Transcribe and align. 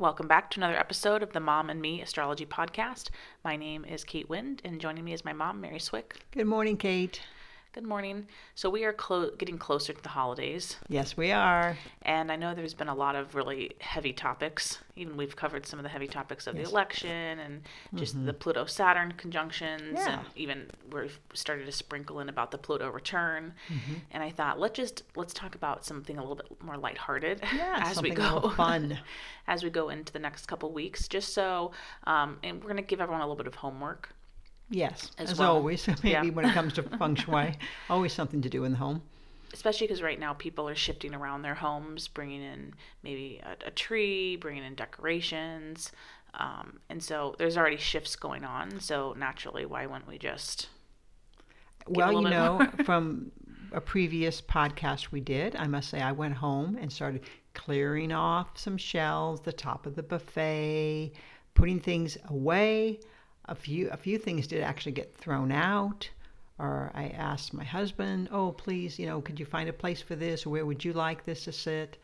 Welcome 0.00 0.28
back 0.28 0.48
to 0.52 0.60
another 0.60 0.78
episode 0.78 1.24
of 1.24 1.32
the 1.32 1.40
Mom 1.40 1.68
and 1.68 1.82
Me 1.82 2.00
Astrology 2.00 2.46
Podcast. 2.46 3.10
My 3.42 3.56
name 3.56 3.84
is 3.84 4.04
Kate 4.04 4.28
Wind, 4.28 4.62
and 4.64 4.80
joining 4.80 5.02
me 5.02 5.12
is 5.12 5.24
my 5.24 5.32
mom, 5.32 5.60
Mary 5.60 5.80
Swick. 5.80 6.20
Good 6.30 6.46
morning, 6.46 6.76
Kate. 6.76 7.20
Good 7.72 7.84
morning. 7.86 8.26
So 8.56 8.70
we 8.70 8.84
are 8.84 8.92
clo- 8.94 9.30
getting 9.36 9.58
closer 9.58 9.92
to 9.92 10.02
the 10.02 10.08
holidays, 10.08 10.78
Yes, 10.88 11.16
we 11.16 11.30
are. 11.30 11.76
and 12.02 12.32
I 12.32 12.36
know 12.36 12.52
there's 12.54 12.74
been 12.74 12.88
a 12.88 12.94
lot 12.94 13.14
of 13.14 13.34
really 13.36 13.72
heavy 13.80 14.12
topics. 14.12 14.78
Even 14.96 15.16
we've 15.16 15.36
covered 15.36 15.64
some 15.66 15.78
of 15.78 15.82
the 15.84 15.88
heavy 15.88 16.08
topics 16.08 16.46
of 16.48 16.56
Yes. 16.56 16.64
the 16.66 16.72
election 16.72 17.38
and 17.38 17.62
just 17.94 18.24
the 18.26 18.32
Pluto 18.32 18.64
Saturn 18.64 19.12
conjunctions, 19.12 19.92
Yeah. 19.98 20.18
and 20.20 20.26
even 20.34 20.70
we've 20.90 21.20
started 21.34 21.66
to 21.66 21.72
sprinkle 21.72 22.18
in 22.20 22.28
about 22.28 22.50
the 22.50 22.58
Pluto 22.58 22.90
return. 22.90 23.54
Mhm. 23.68 24.00
And 24.10 24.22
I 24.24 24.30
thought 24.30 24.58
let's 24.58 24.76
just 24.76 25.02
let's 25.14 25.34
talk 25.34 25.54
about 25.54 25.84
something 25.84 26.16
a 26.16 26.20
little 26.20 26.36
bit 26.36 26.60
more 26.64 26.78
lighthearted 26.78 27.42
Yeah, 27.54 27.80
as 27.84 28.02
we 28.02 28.10
go 28.10 28.48
fun. 28.56 28.98
as 29.46 29.62
we 29.62 29.70
go 29.70 29.90
into 29.90 30.12
the 30.12 30.18
next 30.18 30.46
couple 30.46 30.72
weeks, 30.72 31.06
just 31.06 31.32
so 31.32 31.70
um, 32.04 32.38
and 32.42 32.60
we're 32.62 32.70
gonna 32.70 32.82
give 32.82 33.00
everyone 33.00 33.20
a 33.20 33.24
little 33.24 33.36
bit 33.36 33.46
of 33.46 33.56
homework. 33.56 34.14
Yes, 34.70 35.10
As 35.18 35.30
as, 35.32 35.38
well. 35.38 35.52
always. 35.56 35.86
Maybe 36.02 36.08
Yeah. 36.10 36.22
when 36.30 36.44
it 36.44 36.52
comes 36.54 36.72
to 36.74 36.82
feng 36.82 37.14
shui, 37.14 37.56
always 37.90 38.12
something 38.12 38.42
to 38.42 38.48
do 38.48 38.64
in 38.64 38.72
the 38.72 38.78
home. 38.78 39.02
especially 39.54 39.86
because 39.86 40.02
right 40.02 40.20
now 40.20 40.34
people 40.34 40.68
are 40.68 40.74
shifting 40.74 41.14
around 41.14 41.40
their 41.42 41.54
homes, 41.54 42.06
bringing 42.08 42.42
in 42.42 42.74
maybe 43.02 43.40
a, 43.42 43.68
a 43.68 43.70
tree, 43.70 44.36
bringing 44.36 44.62
in 44.64 44.74
decorations, 44.74 45.90
um, 46.34 46.80
and 46.90 47.02
so 47.02 47.34
there's 47.38 47.56
already 47.56 47.78
shifts 47.78 48.14
going 48.14 48.44
on. 48.44 48.78
So 48.80 49.14
naturally, 49.18 49.64
why 49.64 49.86
wouldn't 49.86 50.06
we 50.06 50.18
just? 50.18 50.68
well, 51.88 52.12
you 52.12 52.28
know, 52.28 52.68
from 52.84 53.32
a 53.72 53.80
previous 53.80 54.42
podcast 54.42 55.10
we 55.10 55.20
did, 55.20 55.56
I 55.56 55.66
must 55.66 55.88
say 55.88 56.02
I 56.02 56.12
went 56.12 56.34
home 56.34 56.76
and 56.80 56.92
started 56.92 57.22
clearing 57.54 58.12
off 58.12 58.58
some 58.58 58.76
shelves, 58.76 59.40
the 59.40 59.52
top 59.52 59.86
of 59.86 59.94
the 59.96 60.02
buffet, 60.02 61.12
putting 61.54 61.80
things 61.80 62.18
away. 62.28 63.00
A 63.48 63.54
few 63.54 63.88
a 63.90 63.96
few 63.96 64.18
things 64.18 64.46
did 64.46 64.62
actually 64.62 64.92
get 64.92 65.16
thrown 65.16 65.50
out. 65.50 66.08
Or 66.58 66.90
I 66.94 67.08
asked 67.08 67.54
my 67.54 67.64
husband, 67.64 68.28
"Oh, 68.32 68.52
please, 68.52 68.98
you 68.98 69.06
know, 69.06 69.20
could 69.20 69.38
you 69.38 69.46
find 69.46 69.68
a 69.68 69.72
place 69.72 70.02
for 70.02 70.16
this? 70.16 70.46
Where 70.46 70.66
would 70.66 70.84
you 70.84 70.92
like 70.92 71.24
this 71.24 71.44
to 71.44 71.52
sit?" 71.52 71.98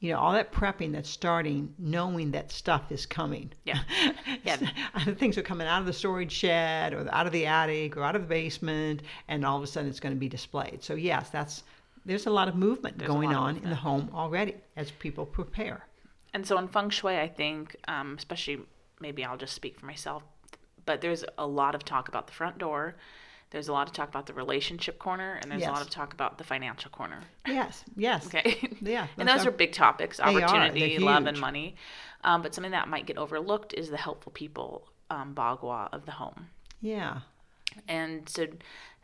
You 0.00 0.12
know, 0.12 0.18
all 0.18 0.32
that 0.32 0.52
prepping 0.52 0.92
that's 0.92 1.08
starting, 1.08 1.74
knowing 1.78 2.32
that 2.32 2.52
stuff 2.52 2.92
is 2.92 3.06
coming. 3.06 3.52
Yeah. 3.64 3.80
Yeah. 4.44 4.56
Things 5.18 5.38
are 5.38 5.42
coming 5.42 5.66
out 5.66 5.80
of 5.80 5.86
the 5.86 5.92
storage 5.92 6.30
shed 6.30 6.92
or 6.94 7.08
out 7.12 7.26
of 7.26 7.32
the 7.32 7.46
attic 7.46 7.96
or 7.96 8.04
out 8.04 8.14
of 8.14 8.22
the 8.22 8.28
basement, 8.28 9.02
and 9.28 9.44
all 9.44 9.56
of 9.56 9.62
a 9.62 9.66
sudden 9.66 9.88
it's 9.88 9.98
going 9.98 10.14
to 10.14 10.20
be 10.20 10.28
displayed. 10.28 10.84
So 10.84 10.94
yes, 10.94 11.30
that's 11.30 11.64
there's 12.06 12.26
a 12.26 12.30
lot 12.30 12.48
of 12.48 12.54
movement 12.54 12.98
There's 12.98 13.10
going 13.10 13.34
on 13.34 13.56
in 13.58 13.68
the 13.68 13.76
home 13.76 14.08
already 14.14 14.54
as 14.76 14.90
people 14.92 15.26
prepare. 15.26 15.86
And 16.32 16.46
so 16.46 16.56
in 16.58 16.68
feng 16.68 16.90
shui, 16.90 17.18
I 17.18 17.28
think, 17.28 17.76
um, 17.88 18.14
especially 18.16 18.60
maybe 19.00 19.24
I'll 19.24 19.36
just 19.36 19.54
speak 19.54 19.80
for 19.80 19.86
myself, 19.86 20.22
but 20.86 21.00
there's 21.00 21.24
a 21.36 21.46
lot 21.46 21.74
of 21.74 21.84
talk 21.84 22.08
about 22.08 22.26
the 22.26 22.32
front 22.32 22.58
door. 22.58 22.96
There's 23.50 23.68
a 23.68 23.72
lot 23.72 23.86
of 23.88 23.94
talk 23.94 24.08
about 24.08 24.26
the 24.26 24.32
relationship 24.34 24.98
corner, 24.98 25.38
and 25.40 25.50
there's 25.50 25.62
a 25.62 25.70
lot 25.70 25.80
of 25.82 25.88
talk 25.90 26.12
about 26.12 26.36
the 26.38 26.44
financial 26.44 26.90
corner. 26.90 27.20
Yes, 27.46 27.84
yes. 27.96 28.26
Okay. 28.26 28.56
Yeah, 28.80 29.06
and 29.18 29.28
those 29.28 29.36
those 29.36 29.46
are, 29.46 29.48
are- 29.50 29.52
big 29.52 29.72
topics 29.72 30.18
opportunity, 30.18 30.98
love, 30.98 31.26
and 31.26 31.38
money. 31.38 31.76
Um, 32.24 32.42
but 32.42 32.54
something 32.54 32.72
that 32.72 32.88
might 32.88 33.06
get 33.06 33.18
overlooked 33.18 33.72
is 33.74 33.88
the 33.90 33.96
helpful 33.96 34.32
people 34.32 34.88
um, 35.10 35.32
bagua 35.34 35.88
of 35.92 36.06
the 36.06 36.12
home. 36.12 36.48
Yeah. 36.80 37.20
And 37.88 38.28
so, 38.28 38.46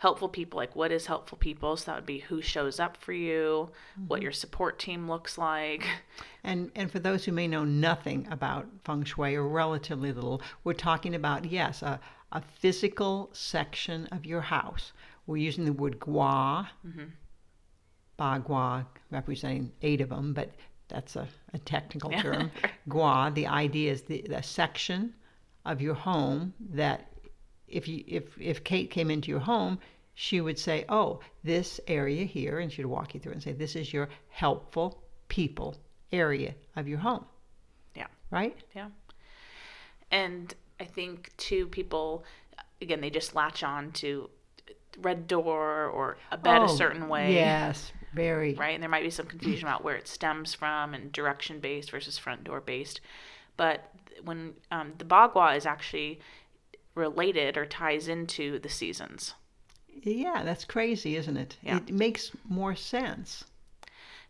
helpful 0.02 0.28
people, 0.28 0.56
like 0.58 0.74
what 0.74 0.90
is 0.90 1.06
helpful 1.06 1.38
people? 1.38 1.76
So 1.76 1.84
that 1.86 1.96
would 1.98 2.06
be 2.06 2.18
who 2.18 2.42
shows 2.42 2.80
up 2.80 2.96
for 2.96 3.12
you, 3.12 3.70
Mm-hmm. 3.92 4.08
what 4.08 4.20
your 4.22 4.32
support 4.32 4.78
team 4.78 5.08
looks 5.08 5.38
like. 5.38 5.84
And 6.44 6.70
and 6.74 6.90
for 6.90 6.98
those 6.98 7.24
who 7.24 7.32
may 7.32 7.46
know 7.46 7.64
nothing 7.64 8.26
about 8.30 8.66
feng 8.84 9.04
shui 9.04 9.34
or 9.36 9.46
relatively 9.48 10.12
little, 10.12 10.42
we're 10.64 10.72
talking 10.90 11.14
about 11.14 11.44
yes, 11.44 11.82
a, 11.82 12.00
a 12.32 12.40
physical 12.60 13.30
section 13.32 14.06
of 14.16 14.26
your 14.26 14.40
house. 14.42 14.92
We're 15.26 15.36
using 15.48 15.64
the 15.66 15.72
word 15.82 16.00
gua, 16.00 16.68
ba 18.16 18.42
gua, 18.44 18.86
representing 19.10 19.72
eight 19.82 20.00
of 20.00 20.08
them, 20.10 20.32
but 20.34 20.50
that's 20.88 21.16
a, 21.16 21.28
a 21.54 21.58
technical 21.58 22.10
term. 22.24 22.50
Gua, 22.88 23.30
the 23.34 23.46
idea 23.46 23.92
is 23.92 24.02
the, 24.02 24.22
the 24.28 24.42
section 24.42 25.14
of 25.64 25.80
your 25.80 25.94
home 25.94 26.54
that 26.70 27.08
if 27.68 27.88
you 27.88 28.04
if 28.06 28.24
if 28.40 28.64
Kate 28.64 28.90
came 28.90 29.10
into 29.10 29.30
your 29.30 29.40
home, 29.40 29.78
she 30.14 30.40
would 30.40 30.58
say, 30.58 30.84
"Oh, 30.88 31.20
this 31.42 31.80
area 31.86 32.24
here," 32.24 32.58
and 32.58 32.72
she'd 32.72 32.86
walk 32.86 33.14
you 33.14 33.20
through 33.20 33.32
and 33.32 33.42
say, 33.42 33.52
"This 33.52 33.76
is 33.76 33.92
your 33.92 34.08
helpful 34.28 35.02
people 35.28 35.76
area 36.10 36.54
of 36.76 36.88
your 36.88 36.98
home." 36.98 37.24
Yeah. 37.94 38.08
Right? 38.30 38.56
Yeah. 38.74 38.88
And 40.10 40.54
I 40.78 40.84
think 40.84 41.34
too, 41.36 41.66
people, 41.66 42.24
again, 42.80 43.00
they 43.00 43.10
just 43.10 43.34
latch 43.34 43.62
on 43.62 43.92
to 43.92 44.28
red 45.00 45.26
door 45.26 45.86
or 45.86 46.18
a 46.30 46.36
bed 46.36 46.60
a 46.60 46.64
Oh, 46.64 46.76
certain 46.76 47.08
way. 47.08 47.34
Yes, 47.34 47.92
very. 48.12 48.54
Right. 48.54 48.74
And 48.74 48.82
there 48.82 48.90
might 48.90 49.02
be 49.02 49.10
some 49.10 49.26
confusion 49.26 49.66
about 49.66 49.82
where 49.82 49.96
it 49.96 50.06
stems 50.06 50.54
from 50.54 50.92
and 50.92 51.10
direction 51.10 51.60
based 51.60 51.90
versus 51.90 52.18
front 52.18 52.44
door 52.44 52.60
based. 52.60 53.00
But 53.56 53.90
when 54.24 54.54
um, 54.70 54.92
the 54.98 55.04
bagua 55.04 55.56
is 55.56 55.64
actually 55.66 56.20
related 56.94 57.56
or 57.56 57.64
ties 57.64 58.08
into 58.08 58.58
the 58.58 58.68
seasons. 58.68 59.34
Yeah, 60.02 60.42
that's 60.44 60.64
crazy, 60.64 61.16
isn't 61.16 61.36
it? 61.36 61.56
Yeah. 61.62 61.76
It 61.76 61.92
makes 61.92 62.30
more 62.48 62.74
sense. 62.74 63.44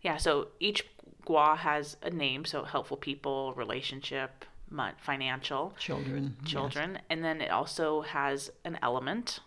Yeah. 0.03 0.17
So 0.19 0.49
each 0.61 0.85
gua 1.25 1.57
has 1.57 1.97
a 2.03 2.11
name. 2.11 2.45
So 2.45 2.65
helpful 2.65 2.97
people, 2.97 3.55
relationship, 3.55 4.45
mon- 4.71 4.95
financial, 4.99 5.75
Children, 5.79 6.37
yes, 6.43 6.51
children. 6.51 6.99
And 7.11 7.25
then 7.25 7.41
it 7.41 7.51
also 7.51 8.03
has 8.03 8.51
an 8.65 8.79
element. 8.83 9.41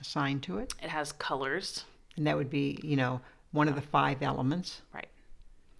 assigned 0.00 0.42
to 0.44 0.58
it, 0.58 0.72
It 0.82 0.88
has 0.90 1.12
colors, 1.12 1.84
and 2.16 2.26
that 2.26 2.36
would 2.36 2.48
be, 2.50 2.78
you 2.82 2.96
know, 2.96 3.20
one 3.52 3.68
of 3.68 3.74
the 3.74 3.82
five 3.82 4.22
elements. 4.22 4.80
right? 4.94 5.08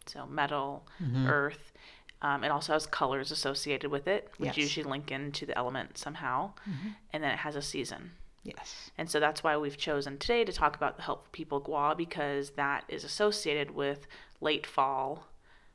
So 0.06 0.26
metal, 0.26 0.86
Mm-hmm. 1.02 1.26
earth. 1.28 1.72
Um, 2.22 2.44
it 2.44 2.50
also 2.50 2.74
has 2.74 2.84
colors 2.86 3.30
associated 3.30 3.90
with 3.90 4.06
it, 4.06 4.30
which 4.36 4.48
Yes. 4.48 4.54
Mm-hmm. 4.54 4.60
usually 4.60 4.90
link 4.90 5.10
into 5.10 5.46
the 5.46 5.56
element 5.56 5.96
somehow. 5.96 6.52
And 7.12 7.22
then 7.24 7.30
it 7.30 7.38
has 7.38 7.56
a 7.56 7.62
season. 7.62 8.10
Yes. 8.42 8.90
And 8.96 9.10
so 9.10 9.20
that's 9.20 9.42
why 9.44 9.56
we've 9.56 9.76
chosen 9.76 10.16
today 10.18 10.44
to 10.44 10.52
talk 10.52 10.74
about 10.76 10.96
the 10.96 11.02
helpful 11.02 11.28
people 11.32 11.60
gua 11.60 11.94
because 11.96 12.50
that 12.50 12.84
is 12.88 13.04
associated 13.04 13.70
with 13.72 14.06
late 14.40 14.66
fall, 14.66 15.26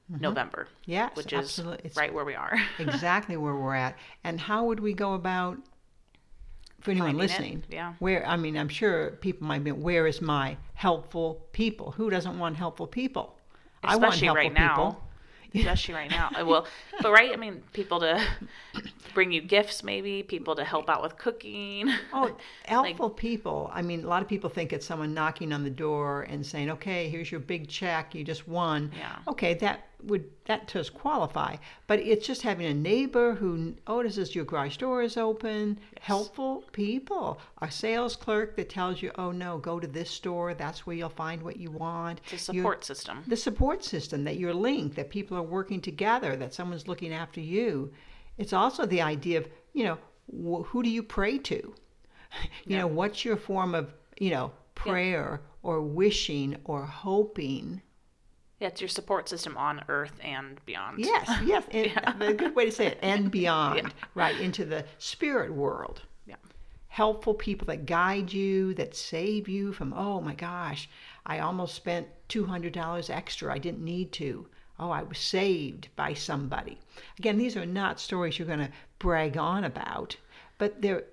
November, 0.09 0.64
Mm-hmm. 0.81 0.92
Yes, 0.92 1.16
which 1.16 1.34
absolutely. 1.34 1.80
is 1.80 1.86
It's 1.86 1.98
right 1.98 2.14
where 2.14 2.25
we 2.25 2.36
are. 2.36 2.58
exactly 2.80 3.38
where 3.38 3.56
we're 3.56 3.75
at. 3.75 3.98
And 4.24 4.40
how 4.40 4.66
would 4.66 4.80
we 4.80 4.94
go 4.94 5.14
about 5.14 5.58
for 6.81 6.92
anyone 6.92 7.12
Finding 7.12 7.20
it, 7.20 7.31
listening? 7.31 7.64
yeah. 7.70 7.94
Where 8.00 8.25
I 8.28 8.36
mean, 8.36 8.58
I'm 8.58 8.70
sure 8.70 9.12
people 9.22 9.48
might 9.48 9.64
be. 9.64 9.72
Where 9.72 10.06
is 10.08 10.22
my 10.22 10.58
helpful 10.75 11.48
people? 11.54 11.92
Who 11.92 12.10
doesn't 12.10 12.38
want 12.38 12.56
helpful 12.57 12.88
people? 12.88 13.38
I 13.84 13.95
want 13.95 14.16
Especially 14.16 14.25
helpful 14.28 14.44
right 14.50 14.54
now. 14.54 14.69
people. 14.75 15.01
Especially 15.56 15.94
right 15.94 16.10
now. 16.10 16.30
I 16.36 16.44
will, 16.44 16.68
but 17.02 17.12
right, 17.12 17.31
I 17.31 17.36
mean, 17.36 17.63
people 17.74 18.00
to 18.02 18.22
bring 19.13 19.31
you 19.31 19.42
gifts, 19.42 19.84
maybe 19.84 20.24
people 20.24 20.56
to 20.56 20.63
help 20.63 20.90
out 20.90 21.02
with 21.02 21.18
cooking. 21.18 21.92
Oh, 22.13 22.36
helpful 22.66 23.10
people. 23.10 23.72
I 23.74 23.81
mean, 23.81 24.04
a 24.04 24.07
lot 24.07 24.22
of 24.22 24.28
people 24.28 24.50
think 24.50 24.74
it's 24.74 24.86
someone 24.86 25.13
knocking 25.13 25.54
on 25.54 25.63
the 25.63 25.69
door 25.69 26.24
and 26.24 26.46
saying, 26.46 26.69
"Okay, 26.72 27.10
here's 27.10 27.31
your 27.31 27.40
big 27.40 27.68
check. 27.68 28.13
You 28.13 28.24
just 28.24 28.48
won." 28.48 28.92
Yeah. 28.98 29.18
Okay, 29.28 29.54
that 29.56 29.88
would 30.03 30.25
that 30.45 30.68
does 30.68 30.89
qualify. 30.89 31.56
But 31.88 32.00
it's 32.00 32.25
just 32.25 32.42
having 32.42 32.68
a 32.68 32.74
neighbor 32.74 33.33
who 33.33 33.75
oh, 33.88 33.95
notices 33.97 34.36
your 34.36 34.45
garage 34.45 34.77
door 34.77 35.01
is 35.01 35.18
open. 35.18 35.80
Helpful 36.00 36.63
people. 36.71 37.39
A 37.62 37.71
sales 37.71 38.15
clerk 38.15 38.56
that 38.57 38.69
tells 38.69 39.01
you, 39.01 39.12
"Oh 39.18 39.31
no, 39.31 39.57
go 39.57 39.80
to 39.80 39.88
this 39.88 40.09
store. 40.09 40.53
That's 40.53 40.86
where 40.86 40.95
you'll 40.95 41.09
find 41.09 41.42
what 41.42 41.57
you 41.57 41.71
want." 41.71 42.21
The 42.30 42.38
support 42.38 42.86
system. 42.86 43.24
the 43.27 43.38
support 43.38 43.83
system 43.83 44.24
that 44.25 44.38
you're 44.38 44.53
linked, 44.53 44.95
that 44.95 45.09
people 45.09 45.38
are 45.38 45.44
working 45.44 45.81
together, 45.81 46.36
that 46.36 46.53
someone's 46.53 46.88
looking 46.88 47.13
after 47.13 47.41
you. 47.41 47.91
It's 48.38 48.53
also 48.53 48.86
the 48.86 49.01
idea 49.01 49.39
of, 49.39 49.48
you 49.74 49.83
know, 49.86 49.98
wh- 50.27 50.65
who 50.68 50.83
do 50.83 50.89
you 50.89 51.03
pray 51.03 51.38
to? 51.39 51.74
You 52.65 52.77
know, 52.77 52.88
what's 52.88 53.24
your 53.24 53.38
form 53.38 53.74
of, 53.74 53.94
you 54.19 54.30
know, 54.30 54.51
prayer 54.74 55.41
or 55.63 55.81
wishing 55.81 56.57
or 56.65 56.86
hoping? 56.86 57.81
Yeah, 58.65 58.69
it's 58.69 58.81
your 58.81 58.88
support 58.88 59.29
system 59.29 59.56
on 59.57 59.83
Earth 59.89 60.13
and 60.23 60.59
beyond. 60.65 60.97
Yes, 60.97 61.29
yes, 61.45 61.65
and 61.69 62.23
a 62.23 62.33
good 62.33 62.56
way 62.56 62.65
to 62.65 62.71
say 62.71 62.88
it, 62.88 62.97
and 63.03 63.29
beyond, 63.29 63.75
Yeah. 63.83 63.89
right, 64.15 64.35
into 64.39 64.65
the 64.65 64.85
spirit 64.97 65.53
world. 65.53 66.01
Yeah. 66.25 66.38
Helpful 66.88 67.35
people 67.35 67.67
that 67.67 67.85
guide 67.85 68.33
you, 68.33 68.73
that 68.73 68.95
save 68.95 69.47
you 69.47 69.71
from, 69.71 69.94
oh 69.94 70.19
my 70.19 70.33
gosh, 70.33 70.89
I 71.27 71.38
almost 71.38 71.75
spent 71.75 72.07
$200 72.29 73.07
extra. 73.12 73.53
I 73.53 73.59
didn't 73.59 73.83
need 73.85 74.12
to. 74.13 74.47
Oh, 74.79 74.89
I 74.89 75.03
was 75.03 75.19
saved 75.19 75.89
by 75.95 76.15
somebody. 76.15 76.79
Again, 77.19 77.38
these 77.38 77.56
are 77.56 77.67
not 77.67 78.00
stories 78.00 78.39
you're 78.39 78.47
going 78.47 78.57
to 78.57 78.71
brag 78.97 79.38
on 79.38 79.63
about, 79.63 80.17
but 80.57 80.81
they're 80.81 81.03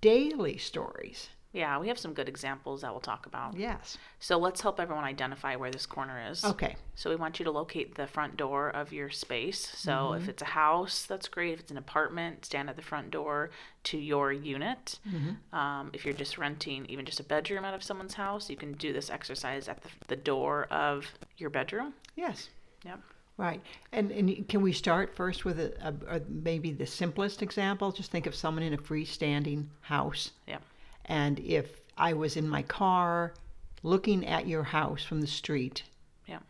daily 0.00 0.58
stories. 0.58 1.28
Yeah, 1.54 1.78
we 1.78 1.86
have 1.86 1.98
some 2.00 2.12
good 2.14 2.28
examples 2.28 2.80
that 2.82 2.90
we'll 2.90 3.00
talk 3.00 3.26
about. 3.26 3.56
Yes. 3.56 3.96
So 4.18 4.36
let's 4.38 4.60
help 4.60 4.80
everyone 4.80 5.04
identify 5.04 5.54
where 5.54 5.70
this 5.70 5.86
corner 5.86 6.20
is. 6.30 6.44
Okay. 6.44 6.74
So 6.96 7.08
we 7.10 7.16
want 7.16 7.38
you 7.38 7.44
to 7.44 7.50
locate 7.52 7.94
the 7.94 8.08
front 8.08 8.36
door 8.36 8.70
of 8.70 8.92
your 8.92 9.08
space. 9.08 9.60
So 9.76 9.92
Mm-hmm. 9.92 10.22
if 10.22 10.28
it's 10.28 10.42
a 10.42 10.46
house, 10.46 11.06
that's 11.06 11.28
great. 11.28 11.54
If 11.54 11.60
it's 11.60 11.70
an 11.70 11.78
apartment, 11.78 12.44
stand 12.44 12.68
at 12.68 12.74
the 12.76 12.82
front 12.82 13.12
door 13.12 13.50
to 13.84 13.96
your 13.96 14.32
unit. 14.32 14.98
Mm-hmm. 15.08 15.56
Um, 15.56 15.90
if 15.92 16.04
you're 16.04 16.12
just 16.12 16.38
renting 16.38 16.86
even 16.88 17.06
just 17.06 17.20
a 17.20 17.24
bedroom 17.24 17.64
out 17.64 17.72
of 17.74 17.84
someone's 17.84 18.14
house, 18.14 18.50
you 18.50 18.56
can 18.56 18.72
do 18.72 18.92
this 18.92 19.08
exercise 19.08 19.68
at 19.68 19.80
the, 19.82 19.88
the 20.08 20.16
door 20.16 20.66
of 20.72 21.06
your 21.38 21.50
bedroom. 21.50 21.94
Yes. 22.16 22.48
Yep. 22.84 23.00
Right. 23.36 23.60
And, 23.92 24.10
and 24.10 24.48
can 24.48 24.60
we 24.60 24.72
start 24.72 25.14
first 25.16 25.44
with 25.44 25.58
a, 25.60 25.72
a, 25.80 26.16
a 26.16 26.20
maybe 26.28 26.72
the 26.72 26.86
simplest 26.86 27.42
example? 27.42 27.92
Just 27.92 28.10
think 28.10 28.26
of 28.26 28.34
someone 28.34 28.62
in 28.64 28.74
a 28.74 28.78
freestanding 28.78 29.66
house. 29.82 30.32
Yep. 30.48 30.62
And 31.04 31.38
if 31.40 31.80
I 31.96 32.12
was 32.12 32.36
in 32.36 32.48
my 32.48 32.62
car 32.62 33.34
looking 33.82 34.26
at 34.26 34.48
your 34.48 34.64
house 34.64 35.04
from 35.04 35.20
the 35.20 35.26
street, 35.26 35.82
Yep. 36.26 36.42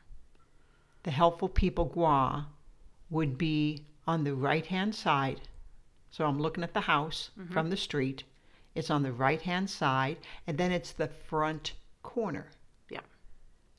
the 1.03 1.11
helpful 1.11 1.49
people 1.49 1.85
gua 1.87 2.47
would 3.11 3.37
be 3.37 3.85
on 4.07 4.25
the 4.25 4.35
right 4.35 4.67
hand 4.67 4.95
side. 4.95 5.41
So 6.11 6.27
I'm 6.27 6.41
looking 6.41 6.63
at 6.65 6.75
the 6.75 6.83
house 6.83 7.31
mm-hmm. 7.39 7.53
from 7.53 7.71
the 7.71 7.77
street. 7.77 8.25
It's 8.75 8.91
on 8.91 9.03
the 9.03 9.13
right 9.13 9.43
hand 9.43 9.71
side, 9.71 10.19
and 10.47 10.59
then 10.59 10.73
it's 10.73 10.93
the 10.93 11.09
front 11.09 11.73
corner. 12.03 12.47
Yep. 12.91 13.05